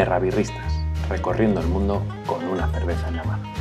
[0.00, 0.72] Terrabirristas,
[1.10, 3.52] recorriendo el mundo con una cerveza en la mano.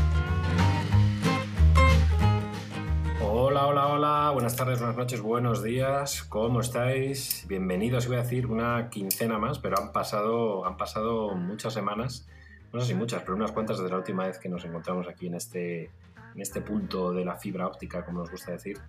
[3.21, 7.46] Hola, hola, hola, buenas tardes, buenas noches, buenos días, ¿cómo estáis?
[7.49, 12.25] Bienvenidos, voy a decir una quincena más, pero han pasado, han pasado muchas semanas,
[12.71, 15.28] no sé si muchas, pero unas cuantas desde la última vez que nos encontramos aquí
[15.28, 15.92] en este,
[16.35, 18.80] en este punto de la fibra óptica, como nos gusta decir,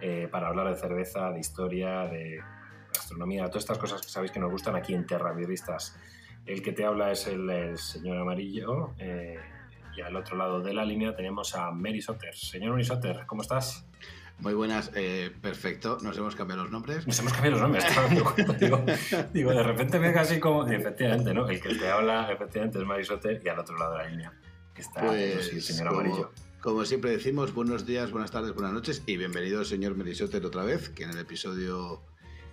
[0.00, 2.40] eh, para hablar de cerveza, de historia, de
[2.94, 5.96] gastronomía, todas estas cosas que sabéis que nos gustan aquí en Terra Birristas.
[6.46, 9.38] El que te habla es el, señor Amarillo eh,
[9.96, 12.34] y al otro lado de la línea tenemos a Mary Soter.
[12.34, 13.86] Señor Mary Soter, ¿cómo estás?
[14.38, 15.98] Muy buenas, eh, perfecto.
[16.02, 17.06] Nos hemos cambiado los nombres.
[17.06, 17.84] Nos hemos cambiado los nombres,
[18.58, 18.84] digo,
[19.32, 20.66] digo, de repente me así como.
[20.66, 21.48] efectivamente, ¿no?
[21.48, 24.32] El que te habla, efectivamente, es Mary Soter y al otro lado de la línea
[24.80, 26.30] está pues, el señor Amarillo.
[26.60, 30.90] Como siempre decimos, buenos días, buenas tardes, buenas noches y bienvenido, señor Merisoter, otra vez,
[30.90, 32.02] que en el episodio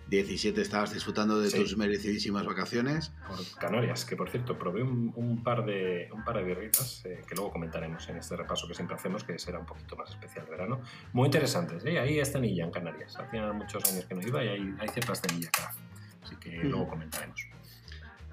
[0.09, 3.11] 17 estabas disfrutando de tus merecidísimas vacaciones.
[3.27, 7.35] Por Canarias, que por cierto, probé un, par de un par de birritas eh, que
[7.35, 10.81] luego comentaremos en este repaso que siempre hacemos, que será un poquito más especial verano.
[11.13, 11.99] Muy interesantes, ¿eh?
[11.99, 13.17] ahí es cenilla en Canarias.
[13.17, 15.79] Hacía muchos años que no iba y hay, hay ciertas cenillas craft,
[16.23, 17.47] así que luego comentaremos.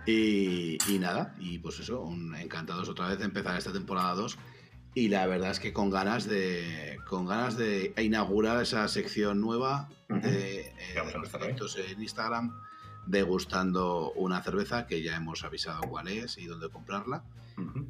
[0.07, 2.07] Y, y, nada, y pues eso,
[2.39, 4.39] encantados otra vez de empezar esta temporada 2
[4.95, 9.89] y la verdad es que con ganas de con ganas de inaugurar esa sección nueva
[10.09, 12.55] de eh, en Instagram
[13.07, 17.25] degustando una cerveza que ya hemos avisado cuál es y dónde comprarla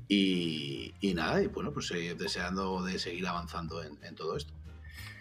[0.08, 4.52] y, nada y bueno pues eh, deseando de seguir avanzando en, todo esto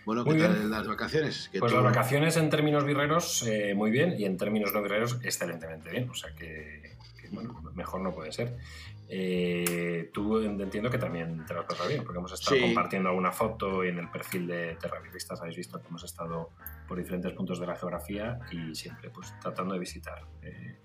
[0.05, 1.49] bueno, ¿qué tal las vacaciones?
[1.57, 5.89] Pues las vacaciones en términos birreros, eh, muy bien, y en términos no birreros, excelentemente
[5.91, 6.09] bien.
[6.09, 6.97] O sea que,
[7.31, 8.57] bueno, mejor no puede ser.
[9.07, 13.31] Eh, tú entiendo que también te lo has pasado bien, porque hemos estado compartiendo alguna
[13.31, 16.51] foto en el perfil de Terravivistas habéis visto que hemos estado
[16.87, 20.77] por diferentes puntos de la geografía y siempre pues tratando de visitar eh,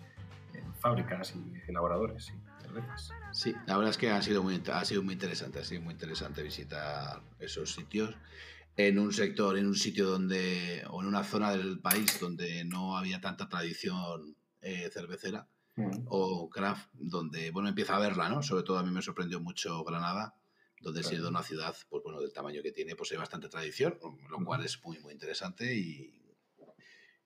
[0.81, 3.12] fábricas y elaboradores y cervezas.
[3.33, 5.95] Sí, la verdad es que ha sido muy, ha sido muy interesante, ha sido muy
[5.95, 8.17] interesante visitar esos sitios.
[8.77, 12.97] En un sector, en un sitio donde, o en una zona del país donde no
[12.97, 15.49] había tanta tradición eh, cervecera
[16.06, 18.43] o craft, donde, bueno, empieza a verla, ¿no?
[18.43, 20.34] Sobre todo a mí me sorprendió mucho Granada,
[20.81, 23.99] donde siendo una ciudad, pues bueno, del tamaño que tiene, pues hay bastante tradición,
[24.31, 26.19] lo cual es muy, muy interesante y,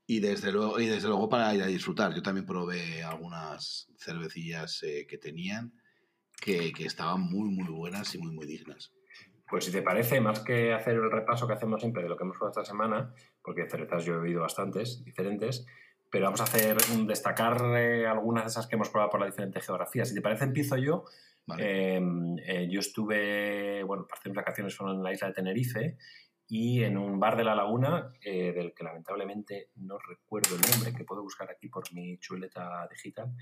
[0.06, 2.14] y desde luego, y desde luego para ir a disfrutar.
[2.14, 5.72] Yo también probé algunas cervecillas eh, que tenían
[6.40, 8.92] que, que, estaban muy, muy buenas y muy, muy dignas.
[9.48, 12.24] Pues si te parece, más que hacer el repaso que hacemos siempre de lo que
[12.24, 15.66] hemos probado esta semana, porque cervezas yo he bebido bastantes diferentes,
[16.12, 19.62] pero vamos a hacer destacar eh, algunas de esas que hemos probado por la diferente
[19.62, 20.04] geografía.
[20.04, 21.06] Si te parece, empiezo yo.
[21.56, 25.96] Em, eh, yo estuve, bueno, parte de mis vacaciones fueron en la isla de Tenerife
[26.46, 30.92] y en un bar de la laguna, eh, del que lamentablemente no recuerdo el nombre,
[30.92, 33.34] que puedo buscar aquí por mi chuleta digital.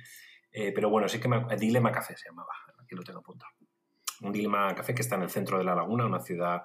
[0.53, 3.51] pero bueno, sí que me, Dilema Café se llamaba, aquí lo tengo apuntado.
[4.23, 6.63] Un Dilema Café que está en el centro de la laguna, una ciudad,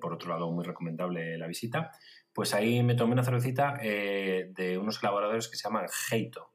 [0.00, 1.90] por otro lado, muy recomendable la visita.
[2.32, 6.52] Pues ahí me tomé una cervecita eh, de unos elaboradores que se llaman Heito,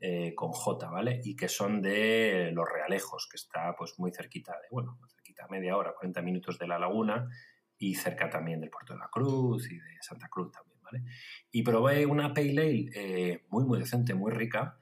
[0.00, 1.20] eh, con J, ¿vale?
[1.24, 5.76] Y que son de Los Realejos, que está pues muy cerquita de, bueno, cerquita, media
[5.76, 7.28] hora, 40 minutos de la laguna
[7.76, 11.02] y cerca también del Puerto de la Cruz y de Santa Cruz también, ¿vale?
[11.50, 14.78] Y probé una Pale Ale eh, muy, muy decente, muy rica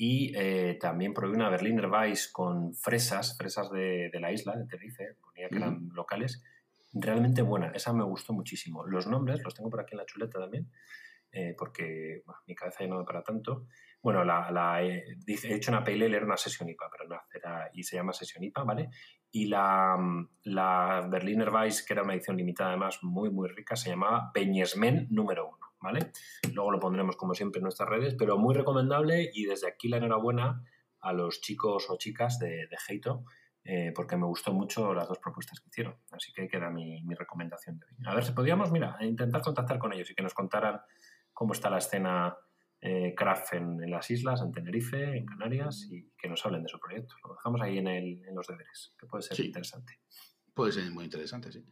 [0.00, 0.32] y
[0.78, 5.56] también probé una Berliner Weiss con fresas, fresas de, la isla, de Tenerife, ponía que
[5.56, 6.40] eran locales,
[7.00, 7.72] realmente buena.
[7.74, 8.86] Esa me gustó muchísimo.
[8.86, 10.70] Los nombres los tengo por aquí en la chuleta también,
[11.32, 13.66] eh, porque mi cabeza ya no da para tanto.
[14.00, 17.20] Bueno, la, he hecho una pale era una sesión IPA, pero no,
[17.72, 18.90] y se llama sesión IPA, ¿vale?
[19.30, 19.96] Y la,
[20.44, 25.08] la Berliner Weiss, que era una edición limitada además muy, muy rica, se llamaba Peñesmen
[25.10, 26.12] número uno, ¿vale?
[26.54, 29.96] Luego lo pondremos como siempre en nuestras redes, pero muy recomendable y desde aquí la
[29.96, 30.62] enhorabuena
[31.00, 33.24] a los chicos o chicas de, de Heito,
[33.70, 35.94] eh, porque me gustó mucho las dos propuestas que hicieron.
[36.10, 37.92] Así que ahí queda mi, recomendación de hoy.
[38.06, 40.80] A ver si podíamos, mira, intentar contactar con ellos y que nos contaran
[41.34, 42.34] cómo está la escena
[42.80, 46.80] eh, craft en, las islas, en Tenerife, en Canarias, y que nos hablen de su
[46.80, 47.14] proyecto.
[47.22, 50.00] Lo dejamos ahí en, los deberes, que puede ser interesante.
[50.54, 51.62] Puede ser muy interesante, sí.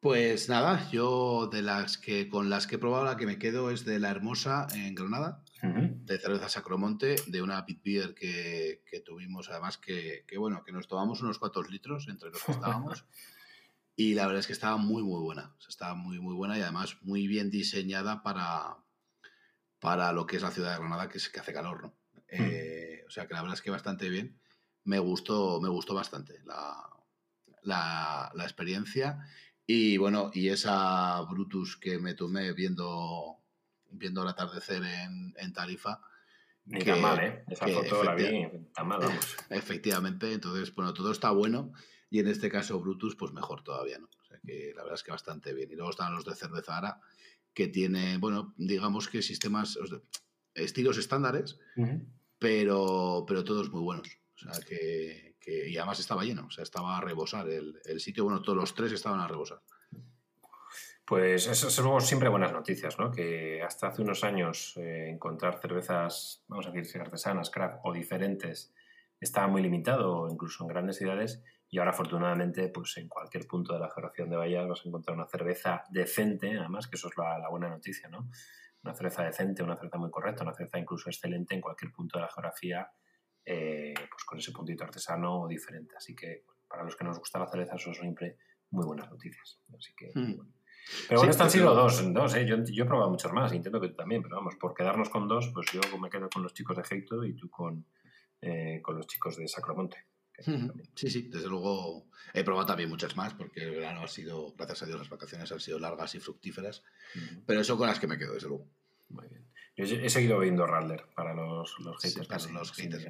[0.00, 3.70] Pues nada, yo de las que con las que he probado la que me quedo
[3.70, 9.48] es de la Hermosa en Granada, de cerveza Sacromonte, de una pit beer que, tuvimos,
[9.48, 13.04] además que, bueno, que nos tomamos unos cuantos litros entre los que estábamos.
[13.96, 15.56] y la verdad es que estaba muy, muy buena.
[15.66, 18.76] estaba muy, muy buena y además muy bien diseñada para,
[19.80, 21.88] para lo que es la ciudad de Granada, que, es, que hace calor, ¿no?
[22.30, 22.44] Hmm.
[22.44, 24.38] Eh, o sea que la verdad es que bastante bien.
[24.84, 26.76] Me gustó, me gustó bastante la,
[27.62, 29.18] la, la experiencia.
[29.66, 33.36] Y bueno, y esa Brutus que me tomé viendo
[33.90, 36.00] viendo el atardecer en, Tarifa,
[36.66, 37.44] Ni tan mal, ¿eh?
[37.48, 39.36] Esa foto la vi tan mal, vamos.
[39.50, 41.72] Efectivamente, entonces, bueno, todo está bueno
[42.10, 44.08] y en este caso Brutus, pues mejor todavía, ¿no?
[44.20, 45.70] O sea que la verdad es que bastante bien.
[45.70, 47.00] Y luego están los de cerveza Ara,
[47.54, 49.78] que tiene, bueno, digamos que sistemas,
[50.54, 51.58] estilos estándares,
[52.38, 54.08] pero, pero todos muy buenos.
[54.34, 58.24] O sea que, y además estaba lleno, o sea, estaba a rebosar el, el sitio,
[58.24, 59.60] bueno, todos los tres estaban a rebosar.
[61.06, 63.12] Pues eso son siempre buenas noticias, ¿no?
[63.12, 68.74] Que hasta hace unos años eh, encontrar cervezas, vamos a decir, artesanas, craft o diferentes,
[69.20, 73.78] estaba muy limitado, incluso en grandes ciudades, y ahora afortunadamente, pues en cualquier punto de
[73.78, 77.48] la geografía donde vayas vas a encontrar una cerveza decente, además, que eso es la,
[77.50, 78.28] buena noticia, ¿no?
[78.82, 82.22] Una cerveza decente, una cerveza muy correcta, una cerveza incluso excelente en cualquier punto de
[82.22, 82.90] la geografía,
[83.46, 85.94] eh, pues con ese puntito artesano o diferente.
[85.96, 88.38] Así que, para los que nos gusta la cerveza, eso son siempre
[88.70, 89.60] muy buenas noticias.
[89.72, 90.40] Así que, hmm.
[91.08, 92.46] Pero bueno, están siendo dos, dos ¿eh?
[92.46, 95.26] yo, yo, he probado muchos más, intento que tú también, pero vamos, por quedarnos con
[95.26, 97.84] dos, pues yo me quedo con los chicos de Heito y tú con,
[98.40, 100.06] eh, con los chicos de Sacromonte.
[100.94, 104.82] Sí, sí, desde luego he probado también muchas más porque el verano ha sido, gracias
[104.82, 106.84] a Dios, las vacaciones han sido largas y fructíferas,
[107.46, 108.68] pero eso con las que me quedo, desde luego.
[109.08, 109.46] Muy bien.
[109.76, 112.50] Yo he seguido viendo Ralder para los, los haters.
[112.50, 113.08] los haters.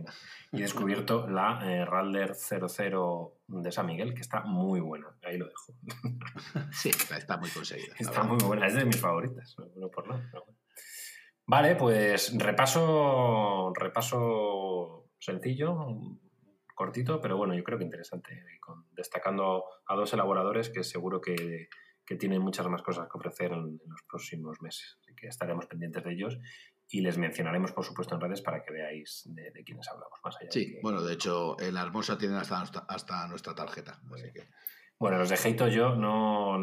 [0.50, 5.06] y he descubierto la eh, Ralder 00 de San Miguel, que está muy buena.
[5.22, 5.74] Ahí lo dejo.
[6.72, 7.94] sí, está muy conseguida.
[7.96, 9.54] Está muy buena, es de mis favoritas.
[9.76, 10.28] No, por nada.
[11.46, 15.86] Vale, pues repaso, repaso sencillo,
[16.74, 18.44] cortito, pero bueno, yo creo que interesante.
[18.90, 21.68] destacando a dos elaboradores que seguro que
[22.06, 24.96] que tienen muchas más cosas que ofrecer en, los próximos meses.
[25.16, 26.38] Así que estaremos pendientes de ellos
[26.88, 30.50] y les mencionaremos, por supuesto, en redes para que veáis de, quiénes hablamos más allá.
[30.50, 33.98] Sí, bueno, de hecho, en la Hermosa tienen hasta, hasta nuestra tarjeta.
[34.98, 36.56] Bueno, los de Heito yo no,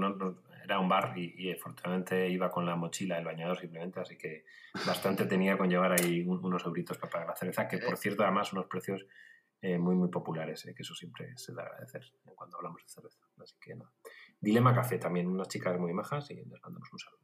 [0.63, 4.45] era un bar y, afortunadamente iba con la mochila del bañador simplemente, así que
[4.85, 8.53] bastante tenía con llevar ahí unos euritos para pagar la cerveza, que por cierto, además,
[8.53, 9.05] unos precios
[9.61, 12.03] eh, muy, muy populares, eh, que eso siempre se da agradecer
[12.35, 13.19] cuando hablamos de cerveza.
[13.41, 13.91] Así que no.
[14.39, 17.23] Dilema Café también, unas chicas muy majas y les mandamos un saludo.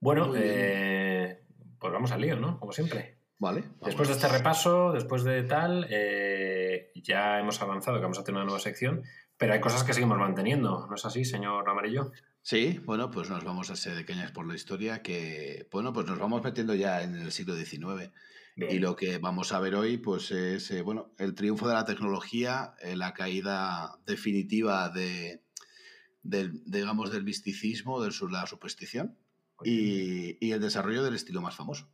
[0.00, 1.44] Bueno, eh,
[1.78, 2.58] pues vamos al lío, ¿no?
[2.58, 3.18] Como siempre.
[3.38, 3.64] Vale.
[3.82, 8.36] Después de este repaso, después de tal, eh, ya hemos avanzado que vamos a tener
[8.36, 9.02] una nueva sección,
[9.38, 12.12] pero hay cosas que seguimos manteniendo, ¿no es así, señor Amarillo?
[12.42, 16.18] Sí, bueno, pues nos vamos a ser pequeñas por la historia, que, bueno, pues nos
[16.18, 18.12] vamos metiendo ya en el siglo XIX.
[18.56, 21.86] Y lo que vamos a ver hoy, pues es, eh, bueno, el triunfo de la
[21.86, 25.42] tecnología, eh, la caída definitiva de,
[26.22, 29.16] del, digamos, del misticismo, de la superstición
[29.64, 31.88] y, el desarrollo del estilo más famoso.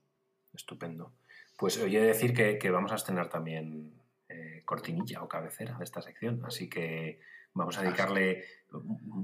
[0.52, 1.12] Estupendo.
[1.58, 3.92] Pues oye decir que, vamos a estrenar también
[4.28, 7.20] eh, cortinilla o cabecera de esta sección, así que
[7.54, 8.44] vamos a dedicarle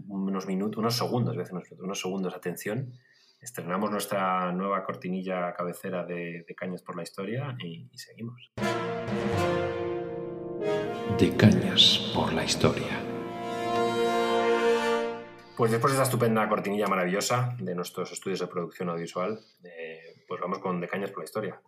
[0.09, 1.37] unos minutos, unos segundos,
[1.79, 2.93] unos segundos de atención
[3.43, 8.53] estrenamos nuestra nueva cortinilla cabecera de, Cañas por la Historia y, seguimos.
[11.19, 13.12] De Cañas por la Historia.
[15.56, 20.40] Pues después de esta estupenda cortinilla maravillosa de nuestros estudios de producción audiovisual, eh, pues
[20.40, 21.60] vamos con De Cañas por la Historia.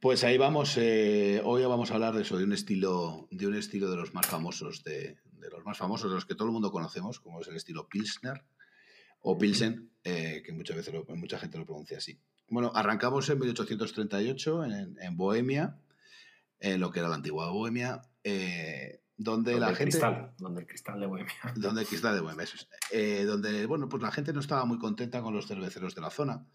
[0.00, 0.76] Pues ahí vamos.
[0.78, 4.14] Eh, hoy vamos a hablar de eso, de un estilo, de un estilo de los
[4.14, 7.40] más famosos, de, de, los más famosos, de los que todo el mundo conocemos, como
[7.40, 8.42] es el estilo Pilsner
[9.20, 12.18] o Pilsen, eh, que muchas veces mucha gente lo pronuncia así.
[12.48, 15.78] Bueno, arrancamos en 1838 en, Bohemia,
[16.60, 19.84] en lo que era la antigua Bohemia, eh, donde, la gente...
[19.84, 21.32] Cristal, donde el cristal de Bohemia.
[21.56, 22.44] Donde el cristal de Bohemia,
[22.90, 26.10] eh, donde, bueno, pues la gente no estaba muy contenta con los cerveceros de la
[26.10, 26.46] zona.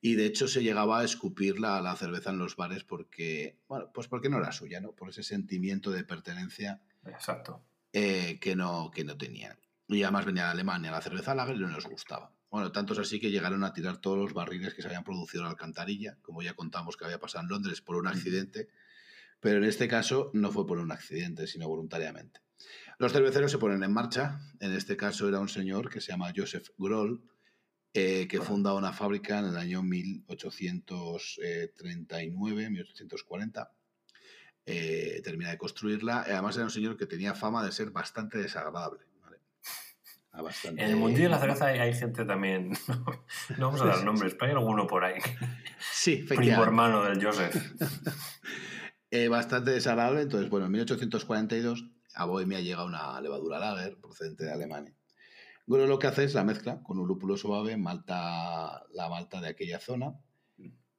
[0.00, 3.90] Y de hecho se llegaba a escupir la, la cerveza en los bares porque, bueno,
[3.94, 4.92] pues porque no era suya, ¿no?
[4.92, 7.64] Por ese sentimiento de pertenencia Exacto.
[7.92, 9.56] que, no, que no tenían.
[9.86, 12.32] Y además venía de Alemania la cerveza lager y no les gustaba.
[12.50, 15.40] Bueno, tanto es así que llegaron a tirar todos los barriles que se habían producido
[15.40, 18.68] en la alcantarilla, como ya contamos que había pasado en Londres por un accidente,
[19.42, 22.40] pero en este caso no fue por un accidente, sino voluntariamente.
[22.98, 26.32] Los cerveceros se ponen en marcha, en este caso era un señor que se llama
[26.34, 27.20] Joseph Groll,
[27.92, 33.72] eh, que funda una fábrica en el año 1839, 1840.
[34.64, 36.20] Eh, termina de construirla.
[36.20, 39.00] Además era un señor que tenía fama de ser bastante desagradable.
[40.64, 42.70] En el mundillo de la cerveza hay, gente también,
[43.58, 45.20] no, vamos a dar nombres, pero hay alguno por ahí.
[45.92, 47.54] Sí, Primo hermano del Joseph.
[49.14, 50.22] Eh, bastante desagradable.
[50.22, 54.96] Entonces, bueno, en 1842 a Bohemia llega una levadura lager procedente de Alemania.
[55.66, 59.48] Bueno, lo que hace es la mezcla con un lúpulo suave, malta, la malta de
[59.48, 60.18] aquella zona,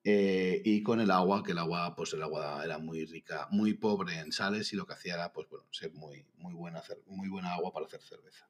[0.04, 3.74] eh, y con el agua, que el agua, pues el agua era muy rica, muy
[3.74, 7.30] pobre en sales y lo que hacía era, pues bueno, ser muy, muy, buena, muy
[7.30, 8.48] buena agua para hacer cerveza.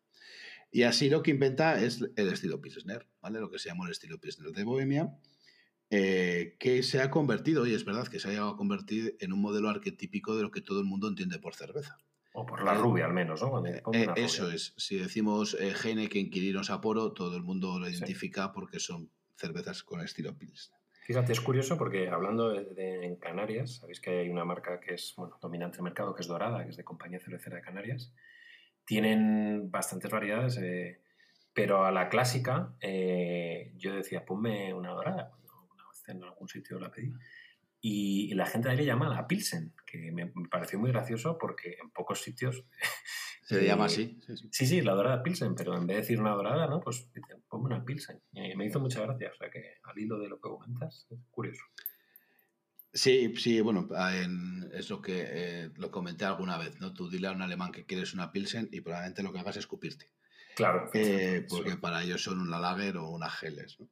[0.71, 3.39] Y así lo que inventa es el estilo Pilsner, ¿vale?
[3.39, 5.17] Lo que se llama el estilo Pilsner de Bohemia,
[5.95, 9.31] eh, que se ha convertido, y es verdad que se ha llegado a convertir en
[9.31, 11.99] un modelo arquetípico de lo que todo el mundo entiende por cerveza.
[12.31, 13.63] O por la rubia, al menos, ¿no?
[13.63, 14.73] Eh, eh, eso es.
[14.75, 20.01] Si decimos eh, Heineken, Quirino, Sapporo, todo el mundo lo identifica porque son cervezas con
[20.01, 20.79] estilo Pilsner.
[21.03, 25.13] Fíjate, es curioso porque hablando de, en Canarias, sabéis que hay una marca que es
[25.15, 28.11] bueno, dominante en el mercado, que es Dorada, que es de Compañía Cervecera de Canarias.
[28.83, 30.59] Tienen bastantes variedades,
[31.53, 32.73] pero a la clásica
[33.75, 35.33] yo decía, ponme una Dorada.
[36.07, 37.13] En algún sitio la pedí.
[37.81, 41.91] Y, la gente ahí le llama la Pilsen, que me, pareció muy gracioso porque en
[41.91, 42.63] pocos sitios...
[43.43, 44.21] Se le llama así.
[44.51, 46.79] Sí, sí, la dorada Pilsen, pero en vez de decir una dorada, ¿no?
[46.79, 47.09] Pues
[47.49, 48.21] pongo una Pilsen.
[48.31, 51.19] Y me hizo mucha gracia, o sea que al hilo de lo que comentas, es
[51.29, 51.63] curioso.
[52.93, 53.89] Sí, sí, bueno,
[54.71, 56.93] es lo que eh, lo comenté alguna vez, ¿no?
[56.93, 59.61] Tú dile a un alemán que quieres una Pilsen y probablemente lo que hagas es
[59.61, 60.11] escupirte.
[60.55, 60.89] Claro.
[60.93, 63.89] Eh, porque para ellos son una Lager o una Geles, ¿no?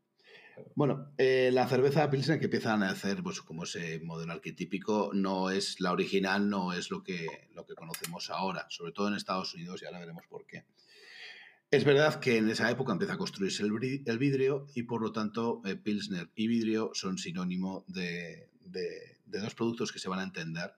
[0.75, 5.49] Bueno, eh, la cerveza Pilsen que empiezan a hacer, pues como ese modelo arquetípico, no
[5.49, 9.53] es la original, no es lo que, lo que conocemos ahora, sobre todo en Estados
[9.53, 10.65] Unidos, y ahora veremos por qué.
[11.71, 15.61] Es verdad que en esa época empieza a construirse el, vidrio y por lo tanto
[15.63, 18.49] eh, Pilsner y vidrio son sinónimo de,
[19.25, 20.73] dos productos que se van a entender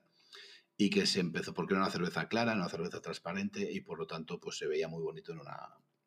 [0.76, 4.06] y que se empezó porque era una cerveza clara, una cerveza transparente y por lo
[4.06, 5.56] tanto pues se veía muy bonito en una,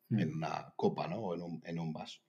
[0.08, 0.36] en mm.
[0.36, 1.16] una copa ¿no?
[1.16, 2.20] o en un, en un vaso.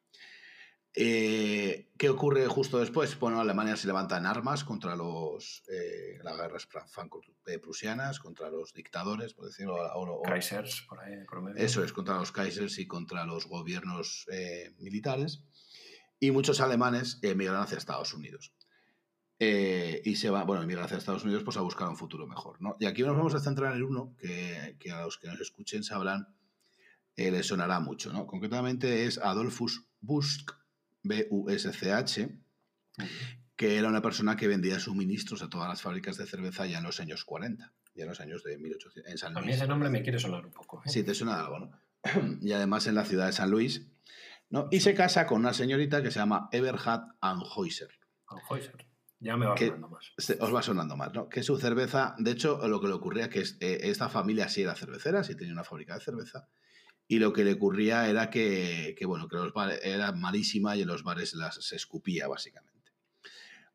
[0.95, 3.17] Eh, ¿Qué ocurre justo después?
[3.19, 9.33] Bueno, Alemania se levanta en armas contra los, eh, las guerras franco-prusianas, contra los dictadores,
[9.33, 9.77] por decirlo.
[10.23, 11.13] Kaisers, por ahí,
[11.55, 15.43] Eso es, contra los Kaisers y contra los gobiernos eh, militares.
[16.19, 18.53] Y muchos alemanes emigran hacia Estados Unidos.
[19.39, 22.61] y se van, bueno, emigran hacia Estados Unidos pues a buscar un futuro mejor.
[22.61, 22.75] ¿no?
[22.79, 25.83] Y aquí nos vamos a centrar en uno que, que a los que nos escuchen
[25.83, 26.35] sabrán,
[27.15, 28.11] les sonará mucho.
[28.11, 28.25] ¿no?
[28.25, 30.45] Concretamente es Adolfus Busch,
[31.03, 32.29] BUSCH,
[33.55, 36.83] que era una persona que vendía suministros a todas las fábricas de cerveza ya en
[36.83, 39.43] los años 40, ya en los años de 1800, en San Luis.
[39.43, 40.81] A mí ese nombre me quiere sonar un poco.
[40.85, 40.89] ¿eh?
[40.89, 41.71] Sí, te suena algo, ¿no?
[42.41, 43.87] y además en la ciudad de San Luis,
[44.49, 44.67] ¿no?
[44.71, 47.89] Y se casa con una señorita que se llama Eberhard Anheuser.
[48.27, 48.87] Anheuser.
[49.19, 50.13] Ya me va sonando más.
[50.39, 51.27] Os va sonando más, ¿no?
[51.27, 54.75] Que su cerveza, de hecho, lo que le ocurría que eh, esta familia sí era
[54.75, 56.47] cervecera, sí tenía una fábrica de cerveza,
[57.11, 59.51] y lo que le ocurría era que, bueno, que los
[59.81, 62.91] era malísima y en los bares las, se escupía, básicamente.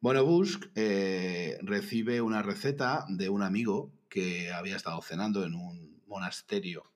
[0.01, 6.01] Bueno, Busk eh, recibe una receta de un amigo que había estado cenando en un
[6.07, 6.93] monasterio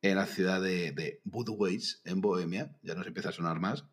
[0.00, 3.84] en la ciudad de, de Budweis, en Bohemia, ya nos empieza a sonar más,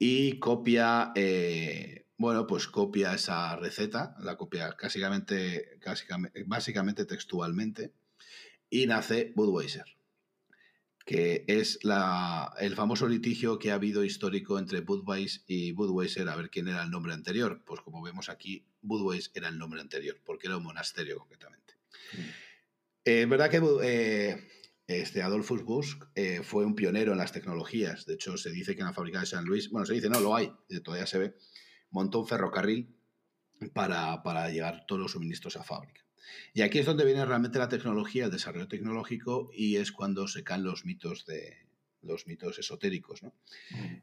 [0.00, 5.78] y copia, eh, bueno, pues copia esa receta, la copia básicamente,
[6.46, 7.92] básicamente textualmente,
[8.68, 10.01] y nace Budweiser
[11.04, 16.36] que es la, el famoso litigio que ha habido histórico entre Budweiser y Budweiser, a
[16.36, 17.62] ver quién era el nombre anterior.
[17.64, 21.74] Pues como vemos aquí, Budweiser era el nombre anterior, porque era un monasterio concretamente.
[22.12, 22.20] Mm.
[23.04, 24.48] Eh, es verdad que eh,
[24.86, 28.06] este Adolphus Busch eh, fue un pionero en las tecnologías.
[28.06, 30.20] De hecho, se dice que en la fábrica de San Luis, bueno, se dice, no,
[30.20, 30.52] lo hay,
[30.84, 31.34] todavía se ve,
[31.90, 32.96] montó un ferrocarril
[33.74, 36.01] para, para llevar todos los suministros a fábrica.
[36.54, 40.44] Y aquí es donde viene realmente la tecnología, el desarrollo tecnológico, y es cuando se
[40.44, 41.56] caen los mitos de
[42.02, 43.22] los mitos esotéricos.
[43.22, 43.32] ¿no?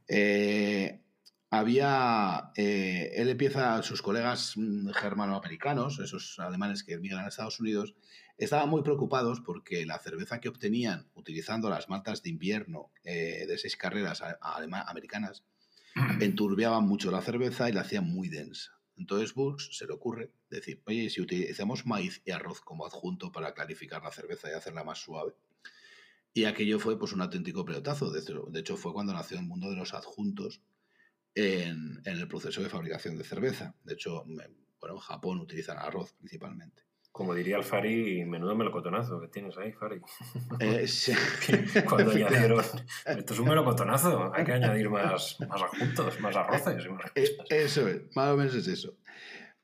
[0.08, 1.02] Eh,
[1.50, 7.96] había, eh, él empieza, sus colegas mm, germanoamericanos, esos alemanes que emigran a Estados Unidos,
[8.38, 13.58] estaban muy preocupados porque la cerveza que obtenían utilizando las maltas de invierno eh, de
[13.58, 15.44] seis carreras americanas
[16.22, 18.79] enturbiaban mucho la cerveza y la hacían muy densa.
[19.00, 23.54] Entonces Bush se le ocurre decir, oye, si utilizamos maíz y arroz como adjunto para
[23.54, 25.34] clarificar la cerveza y hacerla más suave.
[26.34, 28.12] Y aquello fue pues un auténtico pelotazo.
[28.12, 30.62] De hecho, fue cuando nació el mundo de los adjuntos
[31.34, 33.74] en, en el proceso de fabricación de cerveza.
[33.84, 36.89] De hecho, bueno, en Japón utilizan arroz principalmente.
[37.12, 40.00] Como diría el Fari, menudo melocotonazo que tienes ahí, Fari.
[40.60, 41.14] Eh, sí.
[41.88, 42.64] Cuando añadieron,
[43.06, 46.88] esto es un melocotonazo, hay que añadir más, más adjuntos, más arroces.
[47.16, 48.98] Eh, eso es, más o menos es eso.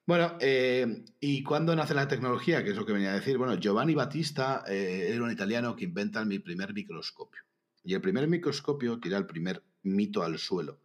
[0.08, 2.64] Bueno, eh, ¿y cuándo nace la tecnología?
[2.64, 3.38] Que es lo que venía a decir.
[3.38, 7.42] Bueno, Giovanni Battista era un italiano que inventa mi primer microscopio.
[7.84, 10.80] Y el primer microscopio tira el primer mito al suelo.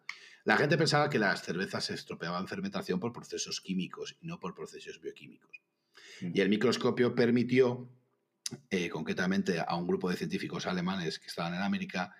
[0.45, 4.40] La gente pensaba que las cervezas se estropeaban en fermentación por procesos químicos y no
[4.40, 5.61] por procesos bioquímicos.
[6.21, 7.91] Y el microscopio permitió,
[8.71, 12.15] eh, concretamente a un grupo de científicos alemanes que estaban en América,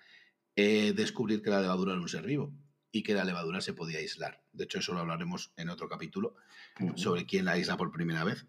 [0.55, 2.53] eh, descubrir que la levadura era un ser vivo
[2.91, 4.43] y que la levadura se podía aislar.
[4.51, 6.35] De hecho, eso lo hablaremos en otro capítulo
[6.95, 8.47] sobre quién la aísla por primera vez.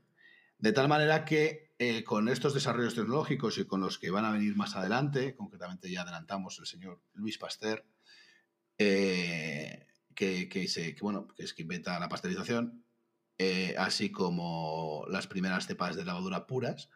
[0.58, 4.32] De tal manera que eh, con estos desarrollos tecnológicos y con los que van a
[4.32, 7.84] venir más adelante, concretamente ya adelantamos el señor Luis Pasteur,
[8.76, 12.84] que que, se, bueno, que es que inventa la pasteurización,
[13.38, 16.88] eh, así como las primeras cepas de lavadura puras,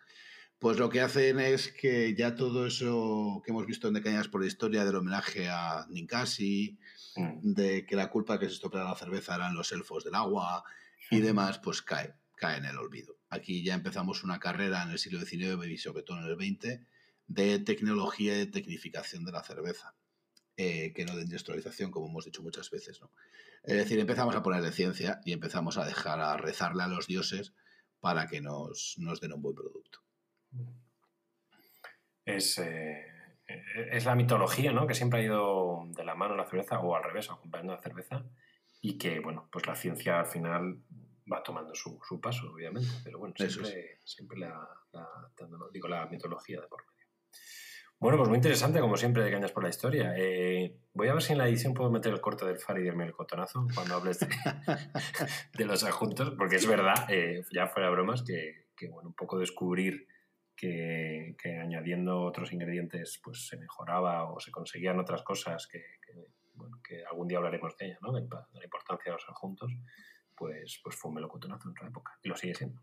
[0.58, 4.40] pues lo que hacen es que ya todo eso que hemos visto en Decañas por
[4.40, 6.78] la historia del homenaje a Ninkasi,
[7.16, 7.52] mm.
[7.52, 10.64] de que la culpa que se estropeara la cerveza eran los elfos del agua
[11.10, 13.16] y demás, pues cae, cae en el olvido.
[13.28, 16.80] Aquí ya empezamos una carrera en el siglo XIX y sobre todo en el XX
[17.26, 19.94] de tecnología y de tecnificación de la cerveza,
[20.56, 23.00] eh, que no de industrialización, como hemos dicho muchas veces.
[23.00, 23.10] ¿no?
[23.62, 27.52] Es decir, empezamos a ponerle ciencia y empezamos a dejar a rezarle a los dioses
[28.00, 30.00] para que nos, nos den un buen producto.
[32.24, 33.06] Es, eh,
[33.46, 34.86] es la mitología, ¿no?
[34.86, 38.24] Que siempre ha ido de la mano la cerveza, o al revés, acompañando la cerveza,
[38.80, 40.80] y que, bueno, pues la ciencia al final
[41.30, 44.68] va tomando su, paso, obviamente, pero bueno, siempre, siempre la,
[45.72, 47.06] digo, la mitología de por medio.
[47.98, 50.14] Bueno, pues muy interesante, como siempre, de Cañas por la Historia.
[50.16, 52.82] Eh, voy a ver si en la edición puedo meter el corte del Far y
[52.82, 54.18] del cotonazo cuando hables
[55.54, 59.38] de, los adjuntos, porque es verdad, eh, ya fuera bromas, que, que, bueno, un poco
[59.38, 60.06] descubrir
[60.54, 65.82] que, añadiendo otros ingredientes pues se mejoraba o se conseguían otras cosas que,
[66.82, 68.12] que algún día hablaremos de ella, ¿no?
[68.12, 69.72] de, la importancia de los adjuntos,
[70.36, 72.80] pues, pues fue un melocotonazo en otra época y lo sigue siendo.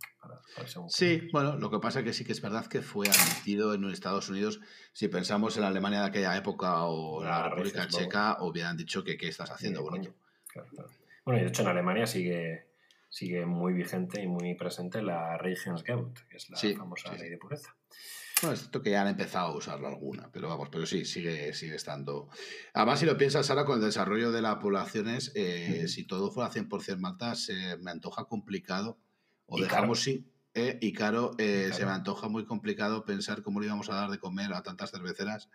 [0.87, 3.85] sí, bueno, lo que pasa es que sí que es verdad que fue admitido en
[3.85, 4.59] Estados Unidos.
[4.91, 9.03] Si pensamos en la Alemania de aquella época o en la, República Checa, hubieran dicho
[9.03, 12.73] que qué estás haciendo, Bueno, y de hecho en Alemania sigue
[13.13, 17.75] sigue muy vigente y muy presente la Regensgebot, que es la famosa ley de pureza.
[18.43, 21.53] Bueno, es cierto que ya han empezado a usarlo alguna, pero vamos, pero sí, sigue,
[21.53, 22.27] sigue estando.
[22.73, 26.51] Además, si lo piensas ahora con el desarrollo de las poblaciones, eh, si todo fuera
[26.51, 28.99] 100% malta, se me antoja complicado.
[29.45, 30.29] O dejamos sí.
[30.55, 34.09] Eh, y claro, eh, se me antoja muy complicado pensar cómo le íbamos a dar
[34.11, 35.47] de comer a tantas cerveceras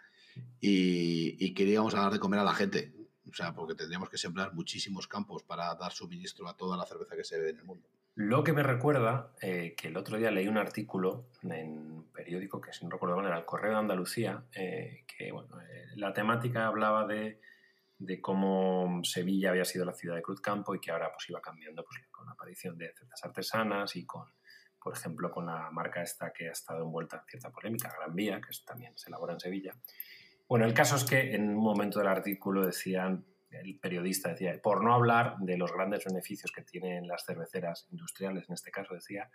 [0.58, 2.94] y, y qué le íbamos a dar de comer a la gente.
[3.30, 7.16] O sea, porque tendríamos que sembrar muchísimos campos para dar suministro a toda la cerveza
[7.16, 7.86] que se bebe en el mundo.
[8.20, 12.60] Lo que me recuerda eh, que el otro día leí un artículo en un periódico
[12.60, 16.12] que, si no recuerdo mal, era el Correo de Andalucía, eh, que bueno, eh, la
[16.12, 17.40] temática hablaba de,
[17.96, 21.84] de, cómo Sevilla había sido la ciudad de Cruzcampo y que ahora pues, iba cambiando
[21.84, 24.24] pues, con la aparición de cervezas artesanas y con,
[24.82, 28.40] por ejemplo, con la marca esta que ha estado envuelta en cierta polémica, Gran Vía,
[28.40, 29.76] que también se elabora en Sevilla.
[30.48, 34.84] Bueno, el caso es que en un momento del artículo decían, el periodista decía, por
[34.84, 39.30] no hablar de los grandes beneficios que tienen las cerveceras industriales, en este caso decía,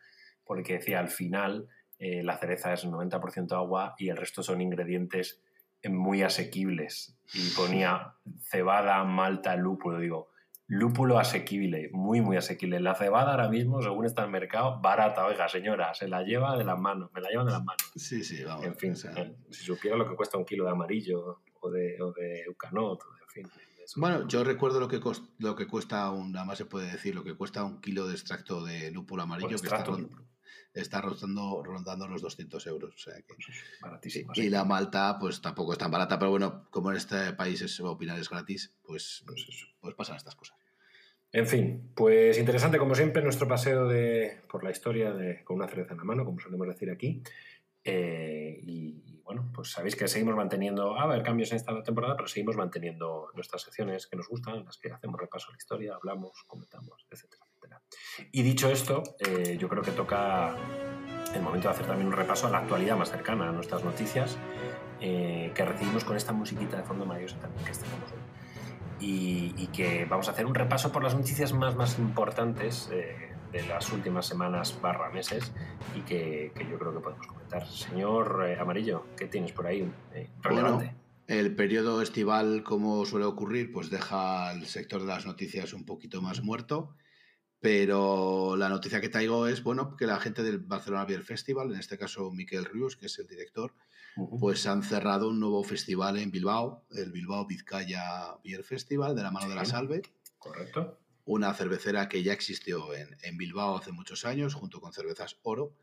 [0.46, 1.68] porque decía, al final
[2.00, 5.42] eh, la cereza es 90% agua y el resto son ingredientes
[5.90, 7.18] muy asequibles.
[7.34, 10.00] Y ponía cebada, malta, lúpulo.
[10.00, 10.30] Digo,
[10.68, 12.80] lúpulo asequible, muy, muy asequible.
[12.80, 15.26] La cebada ahora mismo, según está el mercado, barata.
[15.26, 17.92] Oiga, señora, se la lleva de las manos, me la llevan de las manos.
[17.96, 18.66] Sí, sí, vamos.
[18.66, 22.12] En fin, eh, si supiera lo que cuesta un kilo de amarillo o de, o
[22.12, 23.52] de Ucanot, en fin.
[23.96, 25.00] Bueno, yo recuerdo lo que,
[25.40, 28.14] lo que cuesta, un, nada más se puede decir, lo que cuesta un kilo de
[28.14, 29.84] extracto de lúpulo amarillo, que está,
[30.74, 32.94] está rondando, rondando los 200 euros.
[32.96, 33.36] O sea que,
[33.82, 34.34] Baratísimo.
[34.36, 37.80] Y, la malta, pues tampoco es tan barata, pero bueno, como en este país es
[37.80, 40.58] opinar es gratis, pues, pues, pues pasan estas cosas.
[41.32, 45.68] En fin, pues interesante como siempre nuestro paseo de, por la historia de, con una
[45.68, 47.24] cerveza en la mano, como solemos decir aquí.
[47.84, 52.28] Eh, y, bueno, pues sabéis que seguimos manteniendo, a ver, cambios en esta temporada, pero
[52.28, 55.96] seguimos manteniendo nuestras secciones que nos gustan, en las que hacemos repaso a la historia,
[55.96, 57.82] hablamos, comentamos, etcétera, etcétera.
[58.32, 60.56] Y dicho esto, eh, yo creo que toca
[61.34, 64.38] el momento de hacer también un repaso a la actualidad más cercana, a nuestras noticias,
[65.00, 68.44] eh, que recibimos con esta musiquita de fondo maravillosa también que estamos hoy
[69.06, 73.66] y, que vamos a hacer un repaso por las noticias más, más importantes eh, de
[73.68, 75.52] las últimas semanas barra meses
[75.96, 77.66] y que, yo creo que podemos comentar.
[77.68, 80.96] Señor eh, Amarillo, ¿qué tienes por ahí eh, relevante?
[81.28, 86.22] el periodo estival, como suele ocurrir, pues deja el sector de las noticias un poquito
[86.22, 86.96] más muerto.
[87.60, 91.80] Pero la noticia que traigo es, bueno, que la gente del Barcelona Beer Festival, en
[91.80, 93.74] este caso Miquel Rius, que es el director,
[94.38, 99.32] pues han cerrado un nuevo festival en Bilbao, el Bilbao Vizcaya Beer Festival, de la
[99.32, 100.02] mano de la Salve.
[100.38, 101.00] Correcto.
[101.26, 105.76] Una cervecera que ya existió en, en, Bilbao hace muchos años, junto con Cervezas Oro,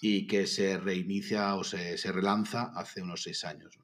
[0.00, 3.78] y que se reinicia o se, se relanza hace unos seis años.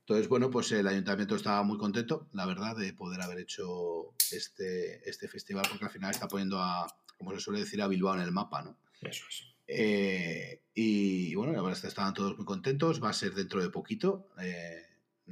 [0.00, 5.08] Entonces, bueno, pues el ayuntamiento estaba muy contento, la verdad, de poder haber hecho este,
[5.08, 6.86] este festival, porque al final está poniendo a,
[7.18, 8.78] como se suele decir, a Bilbao en el mapa, ¿no?
[9.00, 9.52] Eso es.
[9.66, 13.02] Eh, y bueno, la verdad es que estaban todos muy contentos.
[13.02, 14.28] Va a ser dentro de poquito.
[14.40, 14.82] Eh,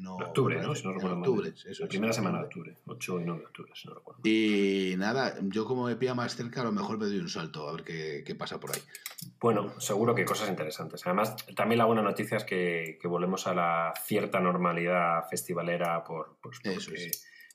[0.01, 0.75] no, octubre, ¿no?
[0.75, 3.73] Si no recuerdo octubre, eso, la primera semana de octubre, 8 y 9 de octubre,
[3.75, 4.21] si no recuerdo.
[4.25, 7.69] Y nada, yo como me pilla más cerca, a lo mejor me doy un salto
[7.69, 8.81] a ver qué, qué, pasa por ahí.
[9.41, 11.07] Bueno, seguro que cosas interesantes.
[11.07, 16.39] Además, también la buena noticia es que, que volvemos a la cierta normalidad festivalera por,
[16.41, 17.11] pues, porque,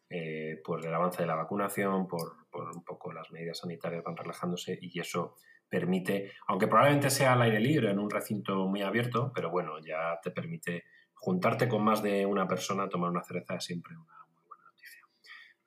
[0.10, 4.78] eh, del avance de la vacunación, por, por, un poco las medidas sanitarias van relajándose
[4.80, 5.36] y eso
[5.68, 10.20] permite, aunque probablemente sea al aire libre en un recinto muy abierto, pero bueno, ya
[10.22, 10.84] te permite
[11.26, 15.02] juntarte con más de una persona, tomar una cerveza es siempre una muy buena noticia.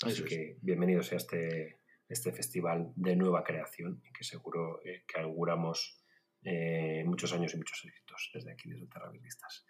[0.06, 5.20] Así que bienvenidos sea este, este festival de nueva creación y que seguro eh, que
[5.20, 6.00] auguramos
[6.44, 9.66] eh, muchos años y muchos éxitos desde aquí, desde Terravirlistas.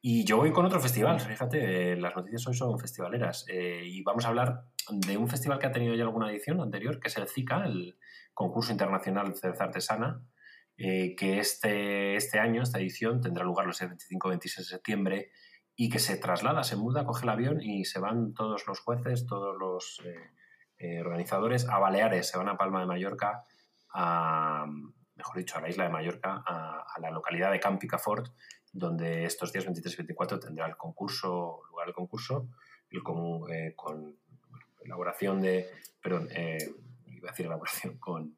[0.00, 4.24] Y yo voy con otro festival, fíjate, las noticias hoy son festivaleras eh, y vamos
[4.24, 7.26] a hablar de un festival que ha tenido ya alguna edición anterior, que es el
[7.26, 7.98] ZICA, el
[8.34, 10.22] Concurso Internacional de Cerveza Artesana,
[10.78, 15.30] eh, que este, este año, esta edición, tendrá lugar los 25 26 de septiembre
[15.76, 19.26] y que se traslada, se muda, coge el avión y se van todos los jueces,
[19.26, 20.02] todos los
[20.78, 23.44] eh, organizadores a Baleares, se van a Palma de Mallorca,
[23.92, 24.66] a,
[25.14, 28.32] mejor dicho, a la isla de Mallorca, a, a la localidad de Camp Picafort,
[28.72, 32.48] donde estos días 23 y 24 tendrá el concurso, lugar el concurso,
[32.90, 34.16] el con, eh, con
[34.80, 35.68] elaboración de,
[36.00, 36.58] perdón, eh,
[37.06, 38.36] iba a decir elaboración, con,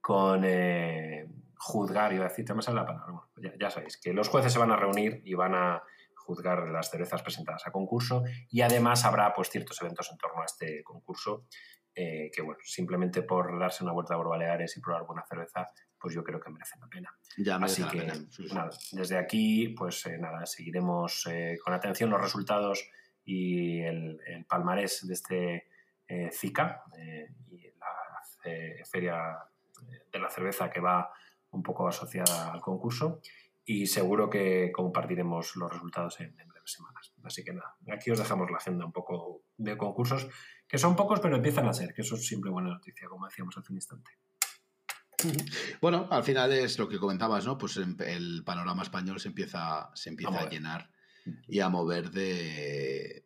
[0.00, 1.28] con eh,
[1.62, 4.58] juzgar, iba a decir, te me la palabra, ya, ya, sabéis, que los jueces se
[4.58, 5.82] van a reunir y van a
[6.16, 10.44] juzgar las cervezas presentadas a concurso y además habrá pues ciertos eventos en torno a
[10.44, 11.46] este concurso
[11.92, 15.66] que bueno, simplemente por darse una vuelta por Baleares y probar buena cerveza
[16.00, 17.14] pues yo creo que merece la pena.
[17.36, 18.06] Ya Así que,
[18.54, 22.88] Nada, desde aquí, pues eh, nada, seguiremos eh, con atención los resultados
[23.24, 24.18] y el,
[24.48, 25.68] palmarés de este
[26.08, 26.82] eh, CICA
[27.50, 29.38] y la feria
[30.10, 31.10] de la cerveza que va
[31.50, 33.20] un poco asociada al concurso
[33.64, 37.12] y seguro que compartiremos los resultados en, en breves semanas.
[37.22, 40.28] Así que nada, aquí os dejamos la agenda un poco de concursos,
[40.66, 43.56] que son pocos pero empiezan a ser, que eso es siempre buena noticia, como decíamos
[43.56, 44.10] hace un instante.
[45.80, 47.58] Bueno, al final es lo que comentabas, ¿no?
[47.58, 50.90] Pues el panorama español se empieza, se empieza a, llenar
[51.46, 53.24] y a mover de,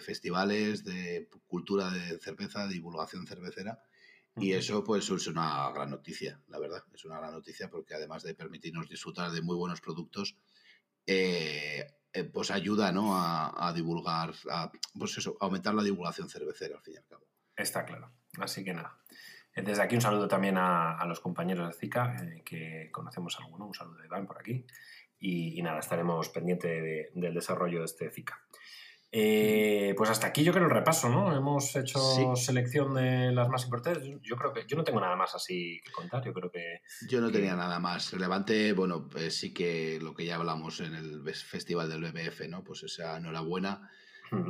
[0.00, 3.80] festivales, de cultura de cerveza, de divulgación cervecera.
[4.38, 6.84] Y eso pues es una gran noticia, la verdad.
[6.94, 10.36] Es una gran noticia porque además de permitirnos disfrutar de muy buenos productos,
[11.06, 13.12] eh, eh, pues ayuda ¿no?
[13.14, 17.26] a, divulgar, a, pues eso, aumentar la divulgación cervecera al fin y al cabo.
[17.56, 18.12] Está claro.
[18.38, 18.98] Así que nada.
[19.54, 23.74] Desde aquí un saludo también a, los compañeros de Zika, eh, que conocemos alguno, un
[23.74, 24.66] saludo de Iván por aquí.
[25.18, 28.38] Y, nada, estaremos pendientes del desarrollo de este Zika.
[29.12, 31.34] Eh, pues hasta aquí yo creo el repaso, ¿no?
[31.34, 34.02] Hemos hecho selección de las más importantes.
[34.22, 36.24] Yo creo que yo no tengo nada más así que contar.
[36.24, 36.82] Yo creo que.
[37.08, 38.72] Yo no tenía nada más relevante.
[38.72, 42.64] Bueno, pues sí que lo que ya hablamos en el festival del BBF, ¿no?
[42.64, 43.90] Pues esa enhorabuena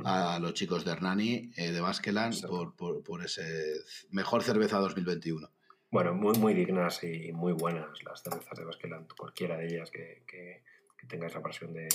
[0.05, 3.45] a los chicos de Hernani, eh, de Baskeland, por, por, ese
[4.11, 5.49] mejor cerveza 2021.
[5.91, 10.25] Bueno, muy, muy dignas y muy buenas las cervezas de Baskeland, cualquiera de ellas que,
[10.27, 10.63] que,
[11.07, 11.89] tengáis la pasión de,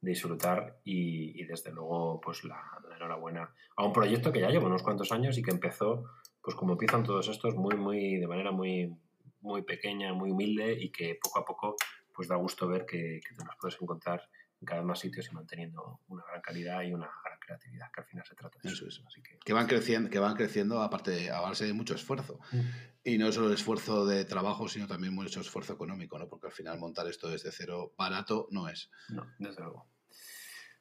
[0.00, 2.62] disfrutar y, desde luego pues la,
[2.94, 6.04] enhorabuena a un proyecto que ya lleva unos cuantos años y que empezó
[6.42, 8.94] pues como empiezan todos estos muy muy de manera muy
[9.40, 11.76] muy pequeña muy humilde y que poco a poco
[12.14, 14.22] pues da gusto ver que, que te los puedes encontrar
[14.60, 18.06] en cada más sitios y manteniendo una gran calidad y una gran creatividad, que al
[18.06, 18.86] final se trata de eso.
[19.06, 19.52] Así que...
[19.52, 22.38] van creciendo, que van creciendo aparte a base de mucho esfuerzo.
[22.52, 22.60] Mm.
[23.04, 26.28] Y no solo esfuerzo de trabajo, sino también mucho esfuerzo económico, ¿no?
[26.28, 28.90] Porque al final montar esto desde cero barato no es.
[29.08, 29.86] No, desde luego.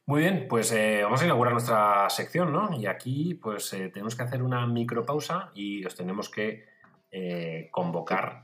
[0.08, 2.80] Muy bien, pues eh, vamos a inaugurar nuestra sección, ¿no?
[2.80, 6.66] Y aquí pues eh, tenemos que hacer una micropausa y os tenemos que
[7.12, 8.44] eh, convocar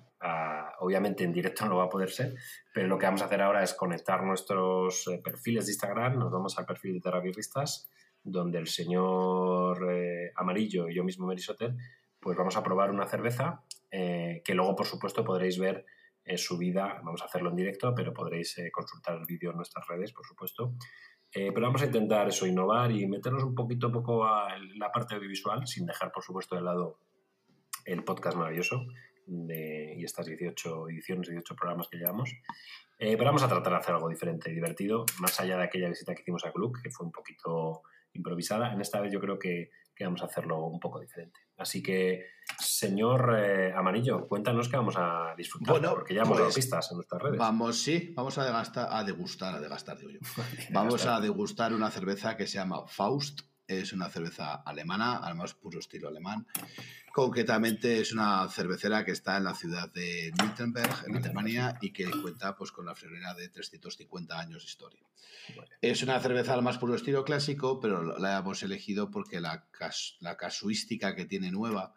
[0.79, 2.35] obviamente en directo no va a poder ser,
[2.73, 6.57] pero lo que vamos a hacer ahora es conectar nuestros perfiles de Instagram, nos vamos
[6.57, 7.89] al perfil de Terrabirristas,
[8.23, 11.75] donde el señor eh, Amarillo y yo mismo, Merisoter,
[12.19, 15.85] pues vamos a probar una cerveza eh, que luego, por supuesto, podréis ver
[16.37, 20.25] subida, vamos a hacerlo en directo, pero podréis consultar el vídeo en nuestras redes, por
[20.25, 20.75] supuesto.
[21.33, 25.65] pero vamos a intentar eso, innovar y meternos un poquito poco a la parte audiovisual,
[25.65, 26.99] sin dejar, por supuesto, de lado
[27.85, 28.85] el podcast maravilloso
[29.27, 32.31] y estas 18 ediciones, 18 programas que llevamos.
[32.99, 35.89] Eh, pero vamos a tratar de hacer algo diferente y divertido, más allá de aquella
[35.89, 37.81] visita que hicimos a Club, que fue un poquito
[38.13, 38.73] improvisada.
[38.73, 41.39] En esta vez yo creo que, que vamos a hacerlo un poco diferente.
[41.57, 42.25] Así que,
[42.59, 46.91] señor eh, Amarillo, cuéntanos que vamos a disfrutar, bueno, porque ya hemos dado pues pistas
[46.91, 47.37] en nuestras redes.
[47.37, 50.19] Vamos, sí, vamos a degustar, a degustar, a degustar, digo yo.
[50.71, 53.50] vamos a degustar una cerveza que se llama Faust.
[53.79, 56.45] Es una cerveza alemana, al más puro estilo alemán.
[57.13, 62.09] Concretamente es una cervecera que está en la ciudad de Nürnberg, en Alemania, y que
[62.21, 65.01] cuenta pues, con la friolera de 350 años de historia.
[65.81, 69.67] Es una cerveza al más puro estilo clásico, pero la hemos elegido porque la,
[70.19, 71.93] la casuística que tiene nueva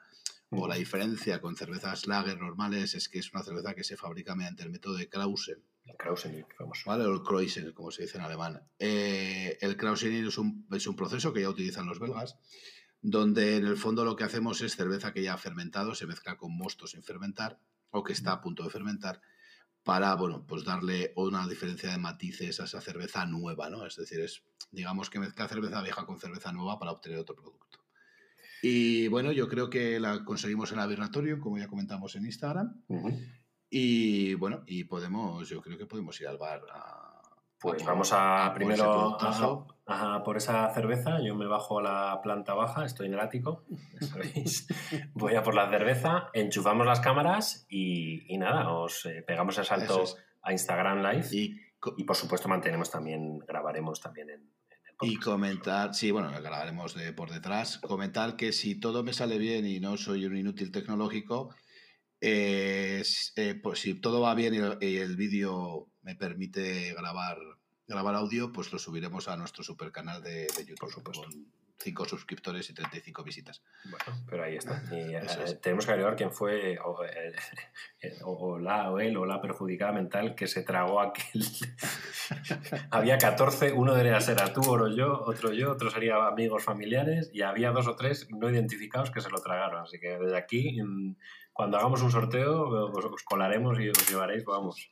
[0.50, 4.34] o la diferencia con cervezas lager normales es que es una cerveza que se fabrica
[4.34, 6.90] mediante el método de Krausen, El Krausening, famoso.
[6.90, 7.04] ¿Vale?
[7.04, 8.62] O el Kreuzen, como se dice en alemán.
[8.78, 12.36] Eh, el Krausening es un, es un proceso que ya utilizan los belgas,
[13.02, 16.36] donde en el fondo lo que hacemos es cerveza que ya ha fermentado, se mezcla
[16.36, 19.20] con mosto sin fermentar o que está a punto de fermentar
[19.82, 23.86] para, bueno, pues darle una diferencia de matices a esa cerveza nueva, ¿no?
[23.86, 27.84] Es decir, es, digamos que mezcla cerveza vieja con cerveza nueva para obtener otro producto.
[28.62, 32.82] Y bueno, yo creo que la conseguimos en Aberratorium, como ya comentamos en Instagram.
[33.76, 37.20] Y bueno, y podemos, yo creo que podemos ir al bar a,
[37.58, 39.18] pues vamos a, primero
[40.24, 41.20] por esa cerveza.
[41.20, 43.64] Yo me bajo a la planta baja, estoy en el ático,
[45.14, 50.04] Voy a por la cerveza, enchufamos las cámaras y, nada, os eh, pegamos el salto
[50.42, 51.26] a Instagram Live.
[51.32, 54.52] Y, por supuesto mantenemos también, grabaremos también en,
[55.00, 57.78] el Y comentar, sí, bueno, grabaremos de por detrás.
[57.78, 61.50] Comentar que si todo me sale bien y no soy un inútil tecnológico,
[62.26, 67.38] eh, pues si todo va bien y el vídeo me permite grabar
[67.86, 70.78] grabar audio, pues lo subiremos a nuestro super canal de, YouTube.
[70.78, 71.24] Por supuesto.
[71.24, 73.62] Con 5 suscriptores y 35 visitas.
[73.84, 74.82] Bueno, pero ahí está.
[74.92, 75.20] Eh,
[75.60, 77.34] tenemos que agregar quién fue, o, eh,
[78.22, 81.44] o, la, o él, o la perjudicada mental que se tragó aquel.
[82.90, 87.42] había 14, uno debería ser tú, o yo, otro yo, otro sería amigos familiares, y
[87.42, 89.82] había dos o tres no identificados que se lo tragaron.
[89.82, 90.78] Así que desde aquí,
[91.54, 94.90] cuando hagamos un sorteo, os colaremos y os llevaréis, vamos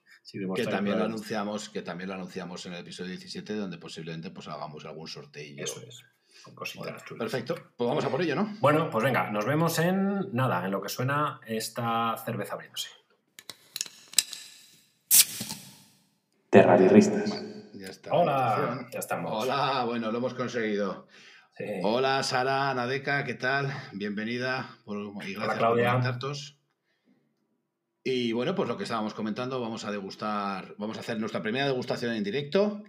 [0.54, 4.46] que también lo anunciamos, que también lo anunciamos en el episodio 17, donde posiblemente pues
[4.46, 5.56] hagamos algún sorteo.
[5.58, 6.04] Eso es.
[7.18, 8.56] perfecto, pues vamos a por ello, ¿no?
[8.60, 12.90] Bueno, pues venga, nos vemos en nada, en lo que suena esta cerveza abriéndose.
[16.48, 17.42] Terraristas.
[17.72, 18.12] ya está.
[18.12, 19.32] Hola, ya estamos.
[19.44, 21.08] Hola, bueno, lo hemos conseguido.
[21.82, 23.72] Hola, Sara, Nadeca, ¿qué tal?
[23.92, 24.78] Bienvenida
[25.26, 26.00] y gracias Claudia.
[26.18, 26.36] por
[28.04, 31.66] y bueno, pues lo que estábamos comentando, vamos a degustar, vamos a hacer nuestra primera
[31.66, 32.82] degustación en directo.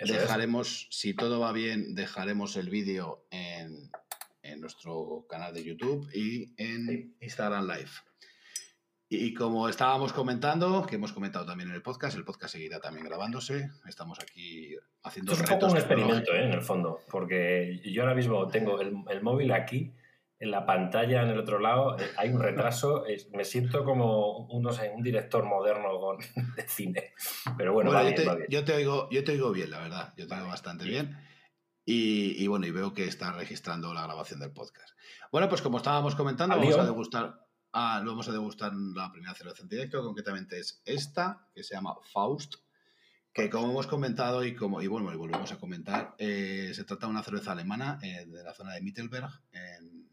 [0.00, 3.90] dejaremos, si todo va bien, dejaremos el vídeo en,
[4.60, 7.90] nuestro canal de YouTube y en Instagram Live.
[9.08, 13.06] Y como estábamos comentando, que hemos comentado también en el podcast, el podcast seguirá también
[13.06, 13.70] grabándose.
[13.86, 16.44] Estamos aquí haciendo Esto es un poco un experimento, ¿eh?
[16.44, 19.94] en el fondo, porque yo ahora mismo tengo el móvil aquí
[20.38, 23.04] en la pantalla en el otro lado eh, hay un retraso.
[23.32, 26.18] me siento como un, no sé, un director moderno con,
[26.56, 27.12] de cine.
[27.56, 27.92] Pero bueno,
[28.48, 30.14] yo, te, oigo, yo te oigo bien, la verdad.
[30.16, 31.16] Yo te oigo bastante bien.
[31.88, 34.98] Y, bueno, y veo que está registrando la grabación del podcast.
[35.30, 37.45] Bueno, pues como estábamos comentando, vamos a degustar.
[37.78, 41.94] Ah, vamos a degustar la primera cerveza en directo, concretamente es esta, que se llama
[42.10, 42.54] Faust,
[43.34, 47.04] que como hemos comentado y como y bueno, y volvemos a comentar, eh, se trata
[47.04, 50.08] de una cerveza alemana eh, de la zona de Mittelberg, en,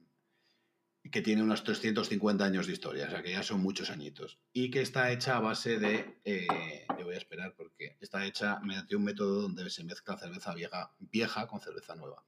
[1.10, 4.42] que tiene unos 350 años de historia, o sea que ya son muchos añitos.
[4.52, 6.20] Y que está hecha a base de.
[6.26, 10.54] Eh, yo voy a esperar porque está hecha mediante un método donde se mezcla cerveza
[10.54, 12.26] vieja, vieja con cerveza nueva.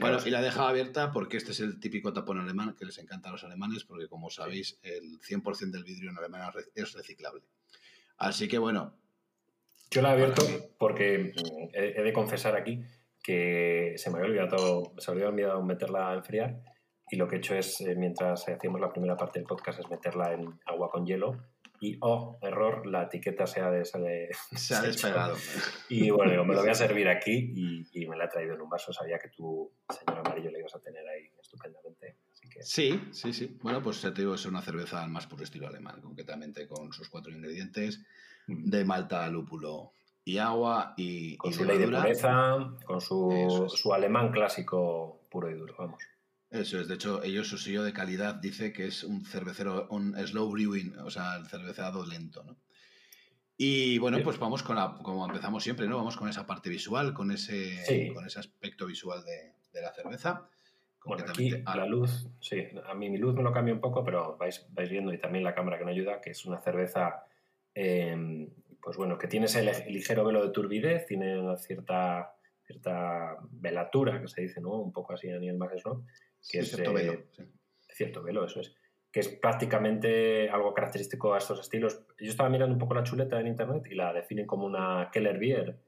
[0.00, 3.28] Bueno, y la deja abierta porque este es el típico tapón alemán que les encanta
[3.28, 7.42] a los alemanes, porque como sabéis, el 100% del vidrio en Alemania es reciclable.
[8.18, 8.94] Así que bueno.
[9.90, 10.42] Yo la he abierto
[10.78, 12.82] porque mm, he, de confesar aquí
[13.22, 16.60] que se me había olvidado, se me había olvidado meterla a enfriar
[17.10, 19.90] y lo que he hecho es, eh, mientras hacíamos la primera parte del podcast, es
[19.90, 21.38] meterla en agua con hielo.
[21.80, 25.36] Y, oh, error, la etiqueta se ha, se ha despegado.
[25.88, 28.60] Y bueno, digo, me lo voy a servir aquí y, me la he traído en
[28.60, 28.92] un vaso.
[28.92, 32.16] Sabía que tú, señor amarillo, le ibas a tener ahí estupendamente.
[32.60, 33.56] Sí, sí, sí.
[33.62, 37.08] Bueno, pues ya te digo, es una cerveza más puro estilo alemán, concretamente con sus
[37.08, 38.00] cuatro ingredientes
[38.48, 38.70] mm.
[38.70, 39.92] de malta, lúpulo
[40.24, 41.36] y agua y.
[41.36, 46.02] Con su ley de pureza, con su, su alemán clásico puro y duro, vamos.
[46.50, 50.14] Eso es, de hecho, ellos su sello de calidad dice que es un cervecero, un
[50.26, 52.56] slow brewing, o sea, el cerveceado lento, ¿no?
[53.60, 55.96] Y bueno, pues vamos con la, como empezamos siempre, ¿no?
[55.96, 60.48] Vamos con esa parte visual, con ese, con ese aspecto visual de, la cerveza.
[61.04, 64.36] Bueno, aquí la luz, sí, a mí mi luz me lo cambia un poco, pero
[64.36, 67.24] vais, vais viendo y también la cámara que no ayuda, que es una cerveza,
[67.74, 68.48] em,
[68.80, 72.34] pues bueno, que tiene ese ligero velo de turbidez, tiene una cierta,
[72.64, 74.74] cierta velatura, que se dice, ¿no?
[74.74, 76.04] Un poco así a nivel más ¿no?
[76.48, 77.22] Que es cierto velo,
[77.88, 78.74] cierto velo, eso es,
[79.12, 82.00] que es prácticamente algo característico a estos estilos.
[82.18, 85.38] Yo estaba mirando un poco la chuleta en internet y la definen como una Keller
[85.38, 85.78] Beer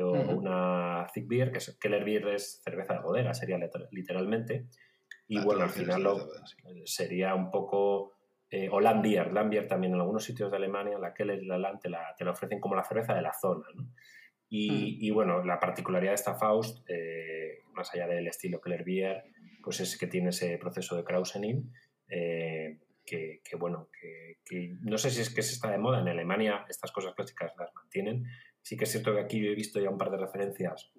[0.00, 3.58] o una Thick Beer, que es, Keller Beer es cerveza de bodega, sería
[3.90, 4.66] literalmente.
[5.26, 6.04] Y bueno, al final
[6.84, 8.14] sería un poco...
[8.50, 11.80] Eh, o Lambier, Lambier también en algunos sitios de Alemania, la Keller y la Land
[11.80, 13.66] te la, te la ofrecen como la cerveza de la zona.
[13.74, 13.90] ¿no?
[14.48, 19.24] Y, y, bueno, la particularidad de esta Faust, eh, más allá del estilo Keller Beer,
[19.68, 21.70] pues es que tiene ese proceso de Krausening,
[22.08, 26.00] eh, que, bueno, que, no sé si es que se está de moda.
[26.00, 28.24] En Alemania estas cosas clásicas las mantienen.
[28.62, 30.90] Sí que es cierto que aquí yo he visto ya un par de referencias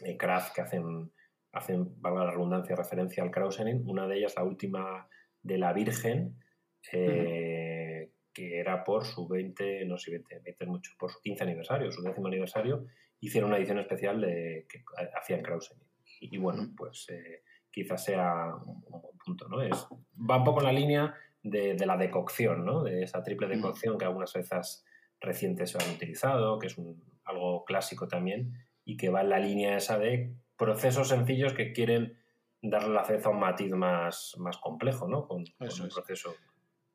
[0.00, 1.12] de Kraft que hacen,
[1.52, 3.88] hacen, valga la redundancia, referencia al Krausening.
[3.88, 5.08] Una de ellas, la última
[5.40, 6.42] de la Virgen,
[6.90, 11.92] eh, que era por su 20, no sé, 20, 20 mucho, por su 15 aniversario,
[11.92, 12.84] su décimo aniversario,
[13.20, 14.82] hicieron una edición especial de que
[15.14, 15.86] hacían Krausening.
[16.18, 19.62] Y, bueno, pues eh, quizás sea un, buen punto, ¿no?
[19.62, 19.86] Es,
[20.18, 22.82] va un poco en la línea de, la decocción, ¿no?
[22.82, 24.84] De esa triple decocción que algunas veces
[25.20, 28.52] recientes se han utilizado, que es un, algo clásico también,
[28.84, 32.18] y que va en la línea esa de procesos sencillos que quieren
[32.60, 35.26] darle la cereza a un matiz más, más complejo, ¿no?
[35.26, 36.36] Con, un proceso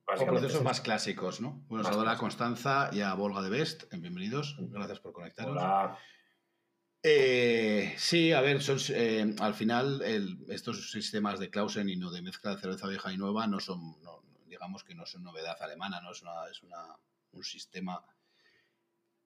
[0.08, 1.66] o procesos más clásicos, ¿no?
[1.68, 3.94] Bueno, saludo a Constanza y a Volga de Best.
[3.94, 4.56] Bienvenidos.
[4.58, 5.52] Gracias por conectaros.
[5.52, 5.98] Hola.
[7.10, 10.02] Eh, sí, a ver, eh, al final
[10.50, 13.96] estos sistemas de Clausen y no de mezcla de cerveza vieja y nueva no son,
[14.48, 16.12] digamos que no son novedad alemana, ¿no?
[16.12, 16.62] Es, es
[17.32, 18.04] un sistema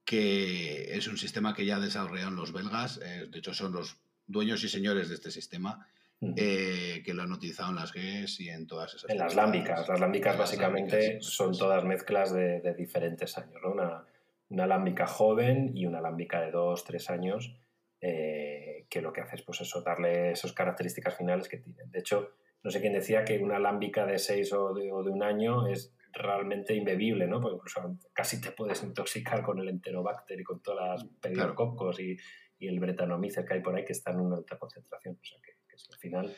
[0.06, 4.64] que es un sistema que ya desarrollaron los belgas, eh, de hecho son los dueños
[4.64, 5.88] y señores de este sistema
[6.36, 9.10] eh, que lo han utilizado en las GES y en todas esas.
[9.10, 9.88] En las lámbicas.
[9.90, 13.60] Las lámbicas básicamente son todas mezclas de, diferentes años.
[13.64, 13.72] ¿no?
[13.72, 14.06] Una,
[14.50, 17.56] una lámbica joven y una lámbica de dos, tres años,
[18.02, 21.92] eh, que lo que hace es pues eso, darle esas características finales que tienen.
[21.92, 22.32] De hecho,
[22.64, 26.74] no sé quién decía que una lámbica de seis o de, un año es realmente
[26.74, 27.40] imbebible, ¿no?
[27.40, 32.18] Porque incluso casi te puedes intoxicar con el enterobacter y con todas las pediococcos y,
[32.60, 35.18] y, el bretanomices que hay por ahí que están en una alta concentración.
[35.22, 35.52] O sea que
[35.90, 36.36] al final,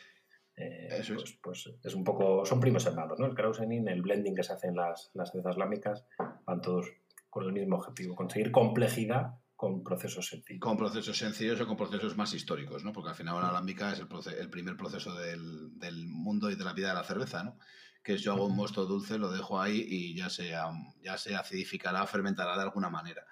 [0.56, 3.26] eh, pues, pues, es un poco, son primos hermanos, ¿no?
[3.26, 6.06] El Krausening, el blending que se hace en las, las cervezas lámicas,
[6.46, 6.92] van todos
[7.30, 10.60] con el mismo objetivo, conseguir complejidad con procesos sencillos.
[10.60, 12.92] Con procesos sencillos o con procesos más históricos, ¿no?
[12.92, 16.66] Porque al final la alámbica es el, el primer proceso del, del, mundo y de
[16.66, 17.58] la vida de la cerveza, ¿no?
[18.04, 20.50] Que es yo hago un mosto dulce, lo dejo ahí y ya se,
[21.02, 23.26] ya se acidificará, fermentará de alguna manera.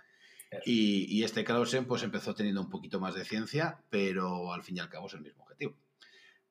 [0.66, 4.78] Y, y, este Krausen pues empezó teniendo un poquito más de ciencia, pero al fin
[4.78, 5.76] y al cabo es el mismo objetivo.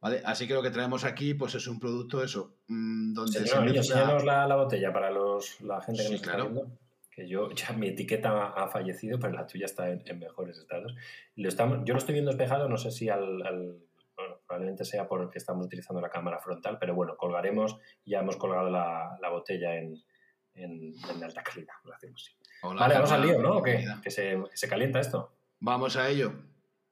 [0.02, 3.56] Así que lo que traemos aquí, pues es un producto, eso, mm, donde se
[4.24, 6.70] la, botella para los, la gente que nos está viendo.
[7.20, 10.94] Que yo, ya mi etiqueta ha fallecido, pero la tuya está en, mejores estados.
[11.36, 13.36] Lo estamos, yo lo estoy viendo espejado, no sé si al,
[14.16, 18.20] bueno, probablemente sea por el que estamos utilizando la cámara frontal, pero bueno, colgaremos, ya
[18.20, 19.94] hemos colgado la, botella en,
[20.54, 22.74] en, alta calidad, lo hacemos así.
[22.74, 23.62] vale, vamos al lío, ¿no?
[23.62, 25.36] Que, que, se, se calienta esto.
[25.58, 26.32] Vamos a ello.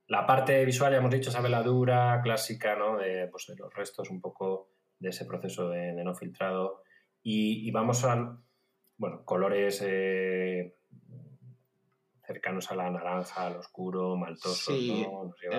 [0.09, 2.97] La parte visual, ya hemos dicho, esa veladura clásica, ¿no?
[2.97, 6.83] De, pues, de los restos un poco de ese proceso de, no filtrado.
[7.23, 8.41] Y, vamos a,
[8.99, 10.77] bueno, colores eh,
[12.27, 14.73] cercanos a la naranja, al oscuro, maltoso.
[14.73, 15.07] Sí,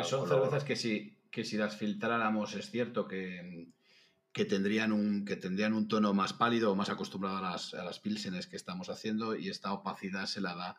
[0.04, 3.70] son cervezas que si, que si las filtráramos es cierto que,
[4.32, 7.84] que, tendrían un, que tendrían un tono más pálido o más acostumbrado a las, a
[7.84, 10.78] las pilsenes que estamos haciendo y esta opacidad se la da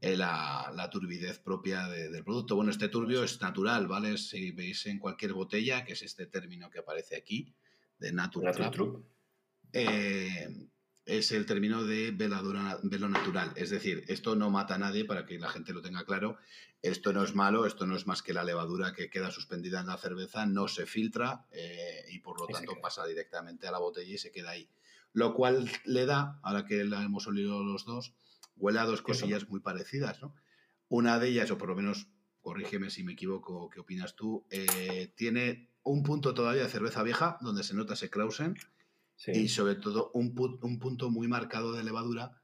[0.00, 2.56] eh, la, turbidez propia del producto.
[2.56, 4.18] Bueno, este turbio es natural, ¿vale?
[4.18, 7.54] Si veis en cualquier botella, que es este término que aparece aquí,
[7.98, 8.54] de natural,
[9.72, 10.68] eh,
[11.06, 13.52] es el término de veladura, velo natural.
[13.56, 16.38] Es decir, esto no mata a nadie, para que la gente lo tenga claro.
[16.82, 19.86] Esto no es malo, esto no es más que la levadura que queda suspendida en
[19.86, 24.14] la cerveza, no se filtra eh, y por lo tanto pasa directamente a la botella
[24.14, 24.68] y se queda ahí.
[25.12, 28.14] Lo cual le da, ahora que la hemos olido los dos,
[28.56, 30.34] huele a dos cosillas muy parecidas, ¿no?
[30.88, 32.08] Una de ellas, o por lo menos,
[32.40, 34.46] corrígeme si me equivoco, ¿qué opinas tú?
[34.50, 38.10] Eh, tiene un punto todavía de cerveza vieja, donde se nota ese
[39.26, 42.42] Y sobre todo un, un, punto muy marcado de levadura,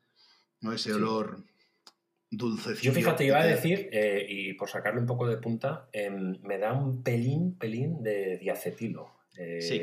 [0.61, 0.73] ¿no?
[0.73, 1.45] Ese olor
[2.31, 2.85] dulcecito.
[2.85, 6.59] Yo fíjate, iba a decir, eh, y por sacarle un poco de punta, em, me
[6.59, 9.21] da un pelín, pelín de diacetilo.
[9.37, 9.79] Eh, sí.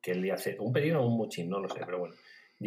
[0.00, 2.14] Que el un pelín o un muchín, no lo sé, pero bueno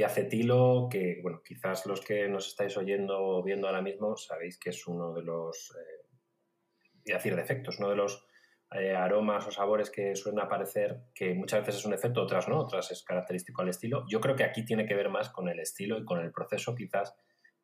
[0.04, 4.70] acetilo que, bueno, quizás los que nos estáis oyendo o viendo ahora mismo sabéis que
[4.72, 8.27] es uno de los, eh, decir, defectos, uno de los
[8.72, 12.60] eh, aromas o sabores que suelen aparecer, que muchas veces es un efecto, otras no,
[12.60, 14.06] otras es característico al estilo.
[14.10, 16.76] Yo creo que aquí tiene que ver más con el estilo y con el proceso,
[16.76, 17.16] quizás,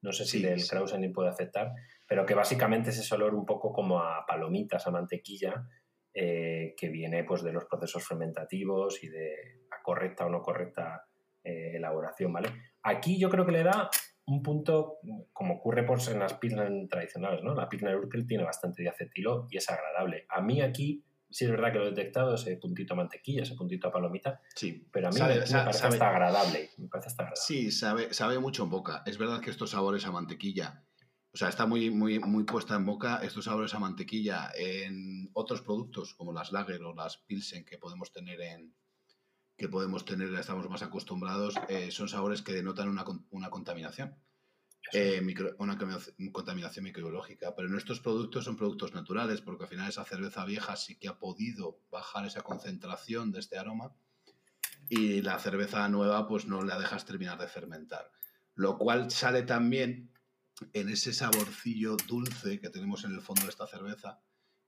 [0.01, 1.73] no sé si el Krausen puede afectar,
[2.08, 5.67] pero que básicamente es ese olor un poco como a palomitas, a mantequilla,
[6.13, 11.08] eh, que viene pues de los procesos fermentativos y de la correcta o no correcta
[11.43, 12.49] eh, elaboración, ¿vale?
[12.83, 13.89] Aquí yo creo que le da
[14.26, 15.00] un punto,
[15.34, 17.54] como ocurre pues, en las Pilsner tradicionales, ¿no?
[17.54, 20.26] La Pilsner Urquell tiene bastante diacetilo y es agradable.
[20.30, 23.56] A mí aquí sí es verdad que lo he detectado, ese puntito a mantequilla, ese
[23.56, 24.88] puntito a palomita, sí.
[24.92, 27.42] pero a mí me, parece hasta agradable, me parece hasta agradable.
[27.46, 29.04] Sí, sabe, sabe mucho en boca.
[29.06, 30.84] Es verdad que estos sabores a mantequilla,
[31.34, 35.63] o sea, está muy, muy, muy puesta en boca estos sabores a mantequilla en otros
[35.63, 38.74] productos como las lager o las pilsen que podemos tener en,
[39.58, 44.15] que podemos tener, ya estamos más acostumbrados, eh, son sabores que denotan una, una contaminación.
[44.91, 45.21] Eh,
[45.58, 45.77] una
[46.31, 47.56] contaminación microbiológica.
[47.56, 51.17] Pero nuestros productos son productos naturales, porque al final esa cerveza vieja sí que ha
[51.17, 53.95] podido bajar esa concentración de este aroma
[54.89, 58.12] y la cerveza nueva pues no la dejas terminar de fermentar.
[58.56, 60.12] Lo cual sale también
[60.73, 64.21] en ese saborcillo dulce que tenemos en el fondo de esta cerveza,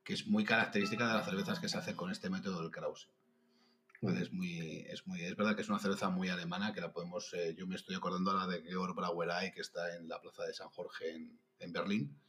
[0.04, 3.10] que es muy característica de las cervezas que se hacen con este método del Krause.
[4.10, 7.34] Es muy, es muy, es verdad que es una cerveza muy alemana que la podemos,
[7.34, 10.54] eh, yo me estoy acordando ahora de Georg Brauerei que está en la plaza de
[10.54, 12.20] San Jorge en, en Berlín,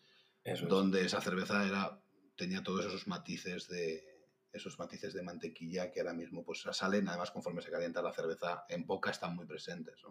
[0.69, 2.01] donde esa cerveza era,
[2.37, 4.17] tenía todos esos matices de,
[4.57, 8.65] esos matices de mantequilla que ahora mismo pues salen, además conforme se calienta la cerveza
[8.69, 10.03] en boca están muy presentes.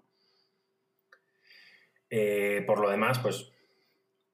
[2.09, 3.51] Eh, por lo demás, pues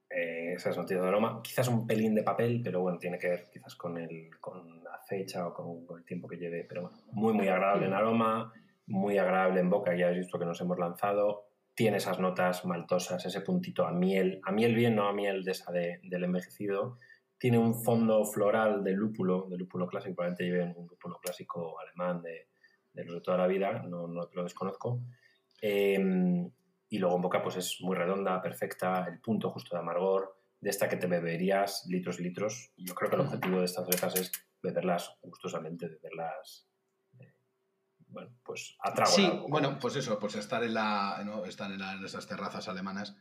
[0.10, 3.50] eh, esas noticias de aroma, quizás un pelín de papel, pero bueno, tiene que ver
[3.52, 4.81] quizás con, el, con
[5.12, 8.53] fecha o con, el tiempo que lleve, pero bueno, muy, muy agradable en aroma,
[8.88, 13.26] muy agradable en boca, ya habéis visto que nos hemos lanzado, tiene esas notas maltosas,
[13.26, 16.97] ese puntito a miel, a miel bien, no a miel de esa del envejecido,
[17.38, 22.22] tiene un fondo floral de lúpulo, de lúpulo clásico, probablemente lleven un lúpulo clásico alemán
[22.22, 22.47] de,
[22.93, 25.01] de los de toda la vida, no, no lo desconozco.
[25.62, 25.99] Eh,
[26.89, 30.70] y luego en boca pues es muy redonda, perfecta, el punto justo de amargor, de
[30.70, 32.72] esta que te beberías litros y litros.
[32.78, 34.32] Yo creo que el objetivo de estas cervezas es
[34.62, 36.68] beberlas gustosamente, beberlas,
[37.20, 37.34] eh,
[38.07, 39.12] bueno, pues a trago.
[39.12, 41.45] Sí, bueno, pues eso, pues estar en, la, ¿no?
[41.45, 43.16] estar en, esas terrazas alemanas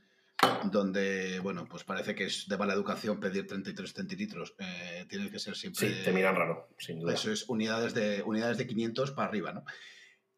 [0.65, 4.55] donde, bueno, pues parece que es de mala educación pedir 33 centilitros.
[4.59, 5.89] Eh, tiene que ser siempre...
[5.89, 7.13] Sí, te miran raro, sin duda.
[7.13, 9.65] Eso es unidades de, unidades de 500 para arriba, ¿no?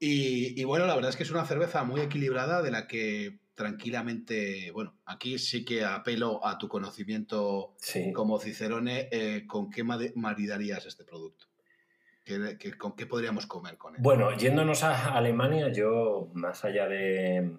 [0.04, 4.70] Y, bueno, la verdad es que es una cerveza muy equilibrada de la que tranquilamente,
[4.72, 7.74] bueno, aquí sí que apelo a tu conocimiento
[8.14, 11.46] como Cicerone, eh, ¿con qué maridarías este producto?
[12.78, 14.00] con qué podríamos comer con él?
[14.00, 17.56] Bueno, yéndonos a Alemania, yo, más allá de,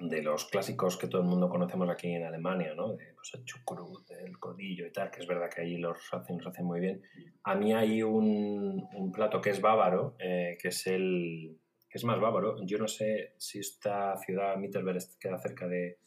[0.00, 2.92] de los clásicos que todo el mundo conocemos aquí en Alemania, ¿no?
[2.92, 6.38] De pues, el chucrut, el codillo y tal, que es verdad que ahí los hacen,
[6.38, 7.02] los hacen muy bien.
[7.44, 11.58] A mí hay un, un plato que es bávaro, eh, que es el
[11.98, 12.56] es más bávaro.
[12.64, 15.98] Yo no sé si esta ciudad, Mittelberg, queda cerca de,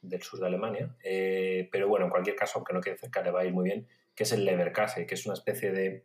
[0.00, 3.30] del sur de Alemania, eh, pero bueno, en cualquier caso, aunque no quede cerca, le
[3.30, 6.04] va a ir muy bien, que es el Leberkäse, que es una especie de...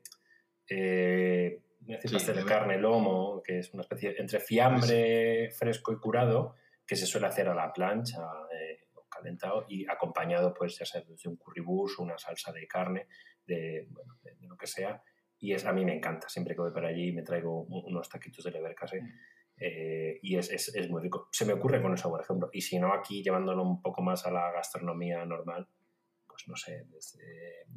[0.70, 7.06] Eh, de carne, lomo, que es una especie entre fiambre fresco y curado, que se
[7.06, 8.22] suele hacer a la plancha
[8.52, 13.08] eh, calentado y acompañado, pues ya sea de un currybus, una salsa de carne,
[13.46, 15.02] de, bueno, de, lo que sea.
[15.40, 18.44] Y es, a mí me encanta, siempre que voy para allí me traigo unos taquitos
[18.44, 19.08] de lebercase mm.
[19.58, 21.28] eh, y es, es, es, muy rico.
[21.32, 22.50] Se me ocurre con eso, por ejemplo.
[22.52, 25.68] Y si no, aquí llevándolo un poco más a la gastronomía normal,
[26.28, 26.86] pues no sé,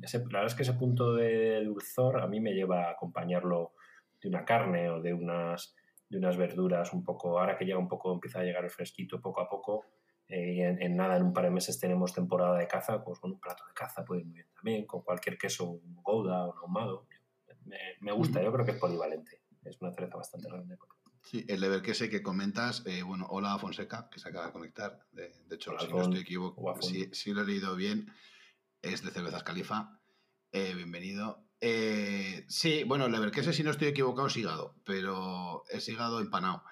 [0.03, 3.73] ese, la verdad es que ese punto de dulzor a mí me lleva a acompañarlo
[4.21, 5.75] de una carne o de unas
[6.11, 9.21] de unas verduras un poco, ahora que llega un poco, empieza a llegar el fresquito
[9.21, 9.87] poco a poco,
[10.29, 13.33] eh, y en, nada, en un par de meses tenemos temporada de caza, pues con
[13.33, 16.53] un plato de caza puede ir muy bien también, con cualquier queso, un gouda o
[16.53, 17.07] un ahumado.
[17.65, 20.77] Me, me gusta, yo creo que es polivalente, es una cereza bastante grande.
[21.23, 25.31] Sí, el Leverquese que comentas, eh, bueno, hola Fonseca, que se acaba de conectar, de,
[25.51, 28.11] hecho, si no estoy equivocado, si, si, lo he leído bien,
[28.83, 30.01] es de Cervezas Califa,
[30.53, 31.45] eh, bienvenido.
[31.61, 36.65] Eh, sí, bueno, el Leverquese, si no estoy equivocado, es hígado, pero es hígado empanado.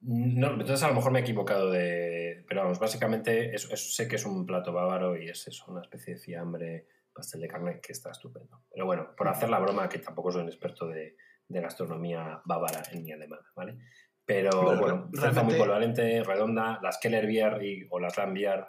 [0.00, 2.44] No, entonces a lo mejor me he equivocado de.
[2.48, 6.20] Pero vamos, básicamente sé que es un plato bávaro y es eso, una especie de
[6.20, 8.64] fiambre, pastel de carne que está estupendo.
[8.70, 11.16] Pero bueno, por hacer la broma, que tampoco soy un experto de,
[11.48, 13.76] gastronomía bávara en mi alemana, ¿vale?
[14.24, 15.42] Pero bueno, realmente...
[15.42, 16.78] muy polivalente, redonda.
[16.82, 18.64] Las Kellerbier y, o las Lambier,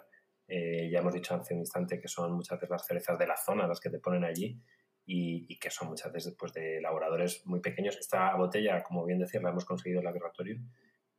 [0.46, 3.36] eh, ya hemos dicho hace un instante que son muchas veces las cerezas de la
[3.36, 4.60] zona las que te ponen allí
[5.06, 7.96] y, que son muchas veces pues, de elaboradores muy pequeños.
[7.96, 10.58] Esta botella, como bien decía, la hemos conseguido en la laboratorio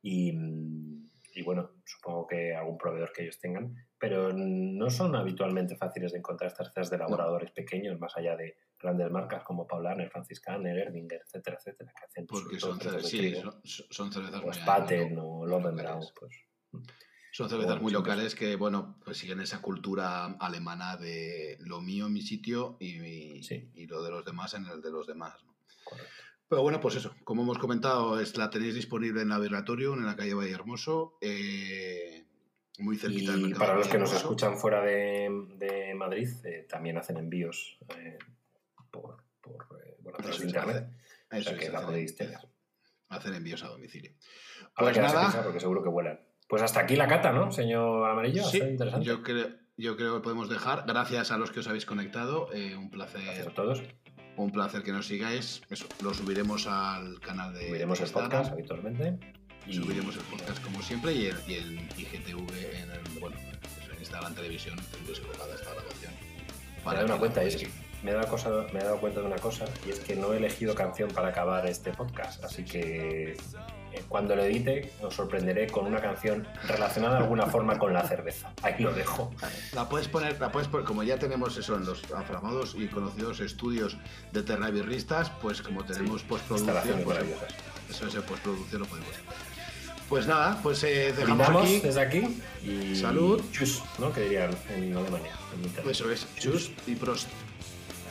[0.02, 0.34] y,
[1.36, 6.20] y, bueno, supongo que algún proveedor que ellos tengan, pero no son habitualmente fáciles de
[6.20, 11.22] encontrar estas cervezas de elaboradores pequeños, más allá de grandes marcas como Paulaner, Franciscaner, Erdinger,
[11.26, 16.34] etcétera, etcétera, que hacen Porque son, cervezas, sí, son, cervezas pues Paten o Lovenbrau, pues...
[17.32, 22.14] Son cervezas muy locales que, bueno, pues siguen esa cultura alemana de lo mío en
[22.14, 23.42] mi sitio y,
[23.74, 25.44] y lo de los demás en el de los demás.
[25.44, 25.54] ¿no?
[26.48, 30.16] Pero bueno, pues eso, como hemos comentado, es, la tenéis disponible en Laboratorio, en la
[30.16, 32.28] calle Valle Hermoso, eh,
[32.80, 33.66] muy cerquita del mercado.
[33.66, 38.20] Para los que nos escuchan fuera de, Madrid, eh, también hacen envíos eh,
[38.92, 39.68] por, por
[40.00, 40.90] bueno, internet.
[41.32, 42.40] Eso o sea que la podéis tener.
[43.10, 44.12] Hacen envíos a domicilio.
[44.78, 45.44] Pues nada.
[45.44, 46.20] Porque seguro que vuelan.
[46.48, 48.44] Pues hasta aquí la cata, ¿no, señor Amarillo?
[48.44, 49.06] Sí, interesante.
[49.06, 50.86] Yo creo, yo creo que podemos dejar.
[50.86, 52.52] Gracias a los que os habéis conectado.
[52.54, 53.24] Eh, un placer.
[53.24, 53.84] Gracias a todos.
[54.38, 55.62] Un placer que nos sigáis.
[55.70, 57.68] Eso, lo subiremos al canal de.
[57.68, 59.18] Subiremos el podcast habitualmente.
[59.68, 59.74] Y...
[59.74, 63.36] Subiremos el podcast como siempre y el, y el IGTV en el, bueno,
[63.92, 66.14] en Instagram Televisión tendréis colocada esta grabación.
[66.86, 67.68] Me he dado cuenta, es que
[68.04, 70.34] me he, dado cosa, me he dado cuenta de una cosa y es que no
[70.34, 73.36] he elegido canción para acabar este podcast, así que
[74.08, 78.52] cuando lo edite os sorprenderé con una canción relacionada de alguna forma con la cerveza.
[78.62, 79.32] Ahí lo dejo.
[79.74, 83.40] La puedes poner, la puedes poner, como ya tenemos eso en los afamados y conocidos
[83.40, 83.98] estudios
[84.32, 87.20] de Terrabirristas, pues como tenemos postproducción, pues,
[87.90, 89.10] eso es postproducción lo podemos
[90.10, 91.80] Pues nada, pues eh, dejamos aquí.
[91.80, 93.42] desde aquí y salud.
[93.52, 94.12] Chus, ¿no?
[94.12, 95.32] Que dirían en Alemania.
[95.90, 97.28] eso es, chus y prost.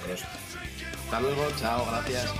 [0.07, 0.24] prost.
[1.05, 2.32] Hasta luego, chao, gracias.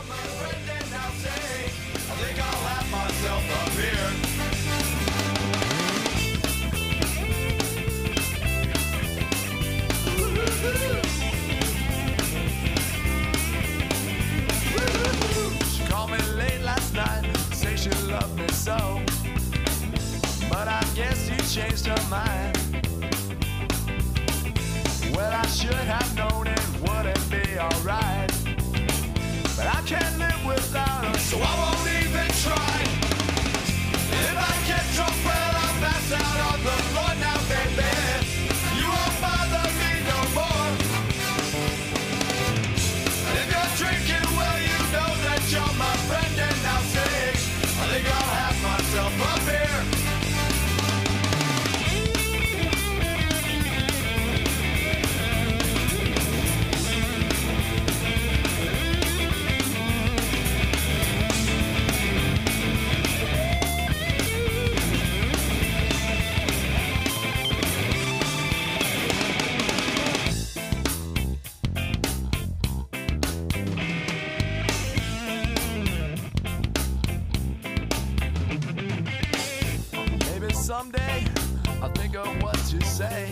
[82.41, 83.31] What to say.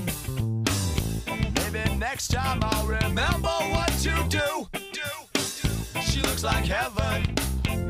[1.26, 4.80] Maybe next time I'll remember what to do.
[6.00, 7.34] She looks like heaven.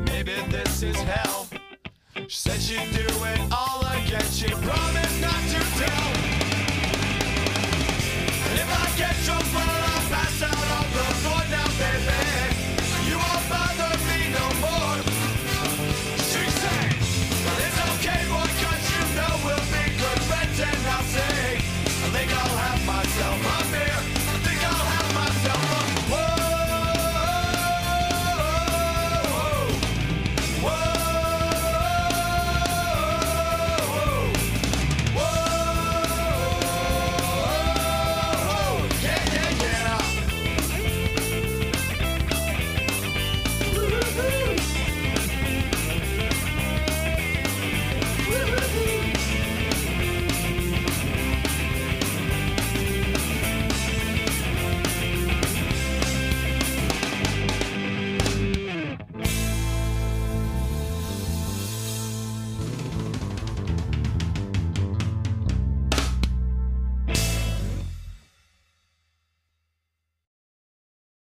[0.05, 1.47] Maybe this is hell.
[2.15, 4.23] She said she'd do it all again.
[4.31, 6.32] She promised not to tell.